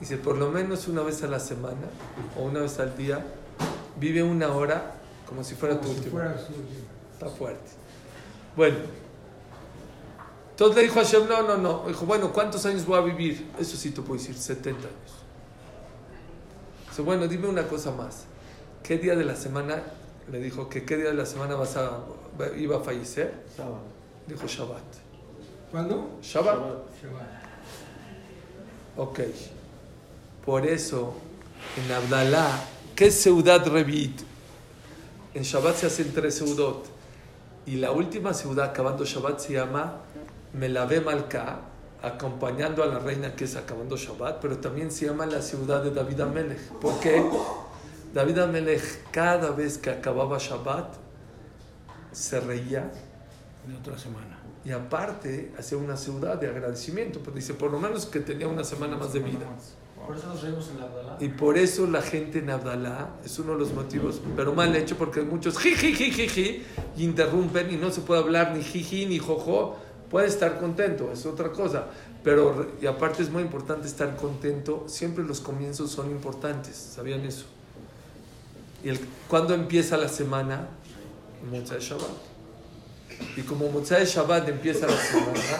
[0.00, 1.88] Dice, por lo menos una vez a la semana
[2.38, 3.24] o una vez al día,
[3.98, 6.20] vive una hora como si fuera tu último.
[7.12, 7.70] Está fuerte.
[8.56, 8.76] Bueno,
[10.50, 11.84] entonces le dijo a Hashem, no, no, no.
[11.86, 13.50] Dijo, bueno, ¿cuántos años voy a vivir?
[13.58, 15.24] Eso sí te puedo decir, 70 años
[17.02, 18.24] bueno, dime una cosa más.
[18.82, 19.82] ¿Qué día de la semana,
[20.30, 22.00] le dijo que qué día de la semana vas a,
[22.56, 23.32] iba a fallecer?
[23.56, 23.80] Sábado.
[24.26, 24.82] Dijo Shabbat.
[25.70, 26.18] ¿Cuándo?
[26.22, 26.58] Shabbat.
[28.96, 29.20] Ok.
[30.44, 31.14] Por eso,
[31.76, 32.50] en Abdalá,
[32.94, 34.20] ¿qué Seudat Revit?
[35.32, 36.86] En Shabbat se hacen tres Seudot.
[37.66, 40.02] Y la última ciudad acabando Shabbat se llama
[40.52, 41.60] Melave Malka,
[42.02, 45.90] acompañando a la reina que es acabando Shabbat, pero también se llama la ciudad de
[45.90, 46.60] David Amelech.
[46.80, 47.24] ¿Por qué?
[48.12, 50.94] David Amelech cada vez que acababa Shabbat
[52.12, 52.92] se reía.
[53.66, 54.38] De otra semana.
[54.62, 58.62] Y aparte hacía una ciudad de agradecimiento, pues dice, por lo menos que tenía una
[58.62, 59.46] semana más de vida.
[60.06, 61.16] Por eso nos reímos en Abdalá.
[61.20, 64.96] Y por eso la gente en Abdalá es uno de los motivos, pero mal hecho
[64.96, 66.62] porque muchos jiji,
[66.96, 69.78] y interrumpen y no se puede hablar ni jiji ni jojo
[70.10, 71.86] Puede estar contento, es otra cosa.
[72.22, 74.84] Pero, y aparte es muy importante estar contento.
[74.86, 77.46] Siempre los comienzos son importantes, ¿sabían eso?
[78.84, 80.68] ¿Y el, cuándo empieza la semana?
[81.50, 82.12] Motzai Shabbat.
[83.36, 85.58] Y como Motzai Shabbat empieza la semana,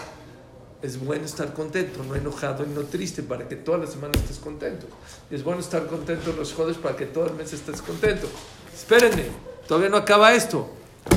[0.85, 4.37] es bueno estar contento, no enojado y no triste, para que toda la semana estés
[4.37, 4.87] contento.
[5.30, 8.28] Y es bueno estar contento en los jodes para que todo el mes estés contento.
[8.72, 9.24] Espérenme,
[9.66, 10.68] todavía no acaba esto.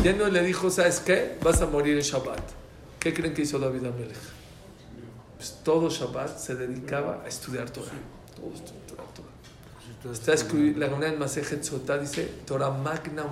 [0.04, 1.38] Ya no le dijo, ¿sabes qué?
[1.44, 2.40] Vas a morir en Shabbat.
[2.98, 4.16] ¿Qué creen que hizo David Amelech?
[5.36, 7.92] Pues todo Shabbat se dedicaba a estudiar Torah.
[8.38, 10.14] Todo estudiar Torah.
[10.14, 13.26] Está escrito, la Gemara en Masejet Sotá dice, Torah magna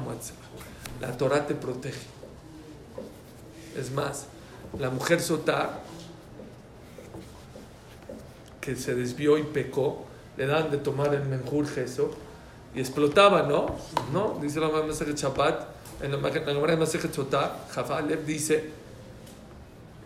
[1.00, 2.02] La Torah te protege.
[3.78, 4.26] Es más,
[4.78, 5.82] la mujer Sotá,
[8.66, 10.06] que se desvió y pecó,
[10.38, 12.12] le dan de tomar el menjur eso
[12.74, 13.76] y explotaba, ¿no?
[14.12, 14.40] ¿No?
[14.42, 15.68] Dice la en Masejet Shabbat,
[16.02, 18.72] en la Gemara en Masejet Sotá, Jafalev dice,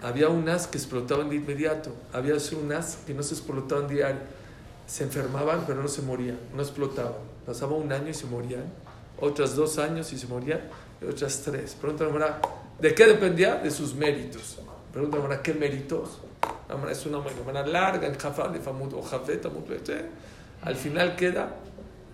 [0.01, 4.21] había unas que explotaban de inmediato, había unas que no se explotaban diario.
[4.85, 7.13] Se enfermaban, pero no se morían, no explotaban.
[7.45, 8.63] Pasaba un año y se morían,
[9.19, 10.61] otras dos años y se morían,
[11.01, 11.75] y otras tres.
[11.79, 12.41] Pregunta la
[12.79, 13.55] ¿de qué dependía?
[13.55, 14.57] De sus méritos.
[14.91, 16.19] Pregunta la ¿qué méritos?
[16.89, 18.59] Es una manera larga, en Jafal,
[18.93, 19.03] o
[20.61, 21.55] Al final queda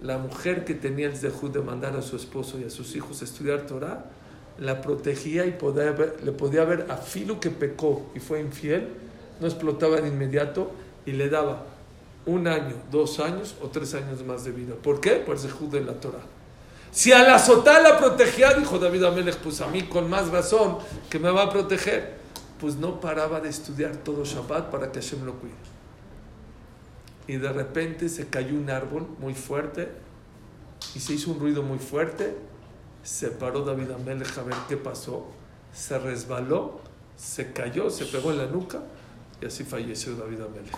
[0.01, 3.21] la mujer que tenía el dejud de mandar a su esposo y a sus hijos
[3.21, 4.05] a estudiar Torah
[4.59, 5.91] la protegía y podía
[6.23, 8.87] le podía ver a Filo que pecó y fue infiel,
[9.39, 10.71] no explotaba de inmediato
[11.05, 11.63] y le daba
[12.25, 14.75] un año, dos años o tres años más de vida.
[14.81, 15.11] ¿Por qué?
[15.11, 16.23] Por ese de la Torah.
[16.91, 20.77] Si a la sotá la protegía, dijo David Amelech, pues a mí con más razón
[21.09, 22.24] que me va a proteger.
[22.59, 25.53] Pues no paraba de estudiar todo Shabbat para que Hashem lo cuide.
[27.27, 29.89] Y de repente se cayó un árbol muy fuerte
[30.93, 32.35] y se hizo un ruido muy fuerte
[33.05, 35.27] se paró David Amelech a ver qué pasó,
[35.71, 36.81] se resbaló,
[37.15, 38.81] se cayó, se pegó en la nuca
[39.39, 40.75] y así falleció David Amelech.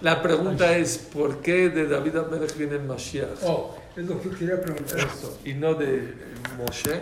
[0.00, 3.44] La pregunta es, ¿por qué de David Amelech viene el Mashiach?
[3.44, 4.98] Oh, es lo que quería preguntar.
[4.98, 6.14] Eso, y no de
[6.56, 7.00] Moshe,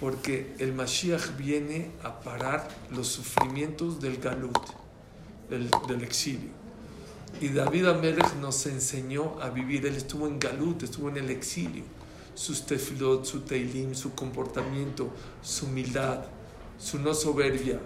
[0.00, 4.58] porque el Mashiach viene a parar los sufrimientos del Galut,
[5.50, 6.50] del, del exilio.
[7.40, 11.84] Y David Amelech nos enseñó a vivir, él estuvo en Galut, estuvo en el exilio.
[12.34, 15.10] Sus tefilot, su teilim, su comportamiento,
[15.42, 16.24] su humildad,
[16.78, 17.80] su no soberbia.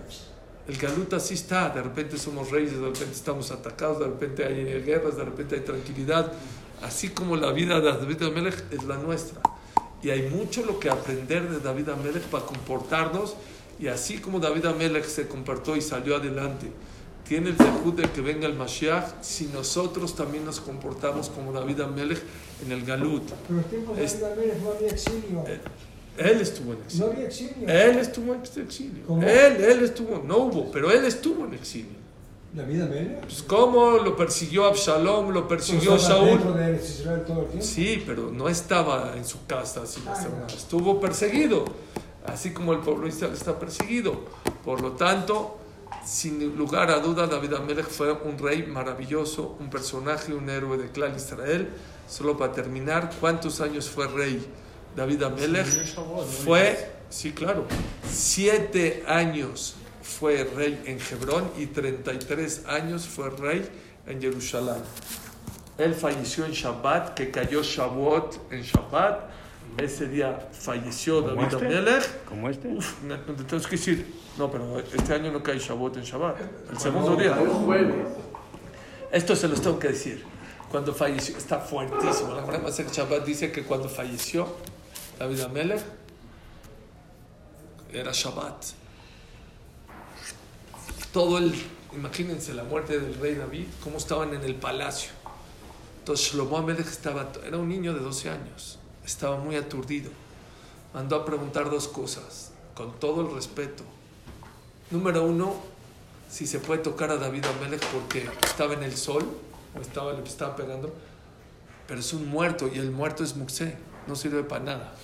[0.68, 4.82] El Galut así está, de repente somos reyes, de repente estamos atacados, de repente hay
[4.82, 6.32] guerras, de repente hay tranquilidad.
[6.82, 9.40] Así como la vida de David Amelech es la nuestra.
[10.02, 13.36] Y hay mucho lo que aprender de David Amelech para comportarnos.
[13.78, 16.66] Y así como David Amelech se comportó y salió adelante,
[17.26, 21.80] tiene el dejud de que venga el Mashiach si nosotros también nos comportamos como David
[21.80, 22.20] Amelech
[22.64, 23.22] en el Galut.
[23.24, 25.44] Pero en los tiempos de David Amélez no había exilio.
[25.46, 25.60] Eh,
[26.18, 27.06] Él estuvo en No exilio.
[27.12, 27.68] había exilio.
[27.68, 29.06] Él estuvo en exilio.
[29.06, 29.22] ¿Cómo?
[29.22, 32.02] Él, él estuvo, no hubo, pero él estuvo en exilio.
[32.52, 33.18] ¿David Amélez?
[33.22, 36.54] Pues, ¿Cómo lo persiguió Absalom, lo persiguió Saúl?
[36.54, 37.64] de Eretz Israel todo el tiempo.
[37.66, 40.46] Sí, pero no estaba en su casa, sino Ah, estaba- no.
[40.46, 41.64] estuvo perseguido,
[42.26, 44.20] así como el pueblo de Israel está perseguido.
[44.64, 45.58] Por lo tanto,
[46.04, 50.90] sin lugar a duda, David Amelech fue un rey maravilloso, un personaje, un héroe de
[50.90, 51.70] clan Israel.
[52.06, 54.44] Solo para terminar, ¿cuántos años fue rey
[54.94, 55.66] David Amelech?
[56.44, 57.64] Fue, sí, claro,
[58.10, 63.68] siete años fue rey en Hebrón y 33 años fue rey
[64.06, 64.82] en Jerusalén.
[65.78, 69.30] Él falleció en Shabbat, que cayó Shavuot en Shabbat.
[69.78, 71.66] Ese día falleció ¿Como David este?
[71.66, 72.24] Amelech.
[72.24, 72.68] ¿Como este?
[72.68, 76.02] Uf, no, no te tengo que decir, no, pero este año no cae Shavuot en
[76.02, 76.36] Shabbat.
[76.70, 77.36] El segundo día.
[79.10, 80.24] Esto se los tengo que decir.
[80.70, 82.34] Cuando falleció, está fuertísimo.
[82.34, 84.46] La Gemara Masech Shabbat dice que cuando falleció
[85.18, 85.82] David Amelech,
[87.92, 88.81] era Shabbat.
[91.12, 91.54] Todo el,
[91.94, 95.10] imagínense la muerte del rey David, cómo estaban en el palacio.
[95.98, 100.10] Entonces Shlomo Amelech estaba, era un niño de 12 años, estaba muy aturdido.
[100.94, 103.84] Mandó a preguntar dos cosas, con todo el respeto.
[104.90, 105.54] Número uno,
[106.30, 109.26] si se puede tocar a David Amelech porque estaba en el sol,
[109.76, 110.94] o estaba, le estaba pegando,
[111.86, 114.94] pero es un muerto y el muerto es Muxé, no sirve para nada.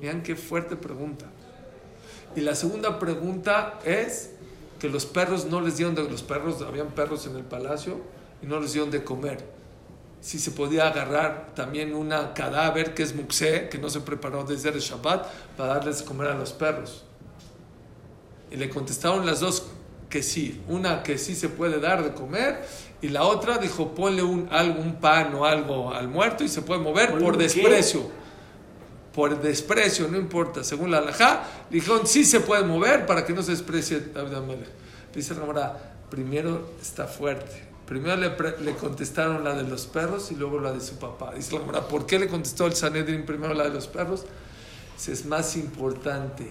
[0.00, 1.26] Vean qué fuerte pregunta.
[2.36, 4.30] Y la segunda pregunta es
[4.78, 8.00] que los perros no les dieron de los perros, habían perros en el palacio
[8.42, 9.44] y no les dieron de comer.
[10.20, 14.70] Si se podía agarrar también una cadáver que es Muxé, que no se preparó desde
[14.70, 15.26] el Shabbat,
[15.56, 17.04] para darles de comer a los perros.
[18.50, 19.66] Y le contestaron las dos
[20.08, 20.60] que sí.
[20.68, 22.64] Una que sí se puede dar de comer
[23.00, 26.62] y la otra dijo ponle un, algo, un pan o algo al muerto y se
[26.62, 28.10] puede mover por desprecio.
[29.18, 30.62] Por desprecio, no importa.
[30.62, 34.68] Según la halajá, dijeron sí se puede mover para que no se desprecie David Amelech.
[35.12, 37.64] Dice la Gemara, primero está fuerte.
[37.84, 41.32] Primero le, le contestaron la de los perros y luego la de su papá.
[41.34, 44.24] Dice la ¿por qué le contestó el Sanedrin primero la de los perros?
[44.96, 46.46] Dice, es más importante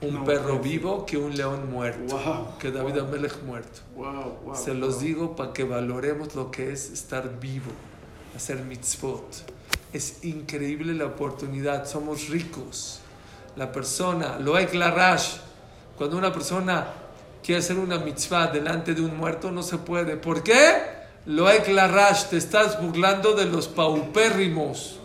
[0.00, 2.56] un perro vivo que un león muerto, Wow.
[2.58, 3.80] que David Amelech muerto.
[3.94, 4.54] Wow, wow.
[4.56, 7.70] Se los digo para que valoremos lo que es estar vivo,
[8.34, 9.55] hacer mitzvot.
[9.96, 13.00] Es increíble la oportunidad, somos ricos.
[13.56, 15.36] La persona, lo clarash,
[15.96, 16.86] cuando una persona
[17.42, 20.18] quiere hacer una mitzvah delante de un muerto, no se puede.
[20.18, 20.82] ¿Por qué?
[21.24, 24.98] Lo clarash, te estás burlando de los paupérrimos.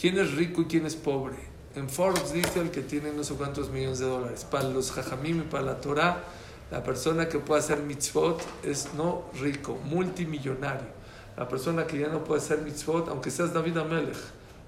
[0.00, 1.34] ¿Quién es rico y quién es pobre?
[1.74, 4.46] En Forbes dice el que tiene no sé cuántos millones de dólares.
[4.48, 6.22] Para los jajamim y para la Torah,
[6.70, 10.97] la persona que puede hacer mitzvot es no rico, multimillonario.
[11.38, 14.16] La persona que ya no puede hacer mitzvot, aunque seas David Amelech,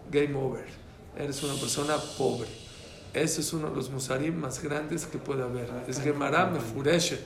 [0.09, 0.65] game over.
[1.19, 2.47] Eres una persona pobre.
[3.13, 5.69] Ese es uno de los musarim más grandes que puede haber.
[5.89, 7.21] Es Gemara Mefureshet.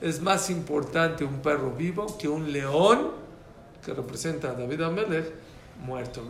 [0.00, 3.10] Es más importante un perro vivo que un león
[3.84, 5.32] que representa a David Amelech
[5.84, 6.22] muerto.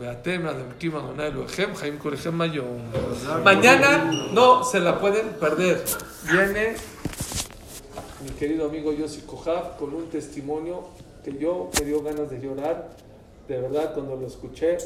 [3.43, 5.85] Mañana no se la pueden perder.
[6.31, 6.75] Viene
[8.23, 10.94] mi querido amigo Yossi Kohab con un testimonio
[11.25, 12.91] que yo me dio ganas de llorar.
[13.47, 14.77] De verdad, cuando lo escuché,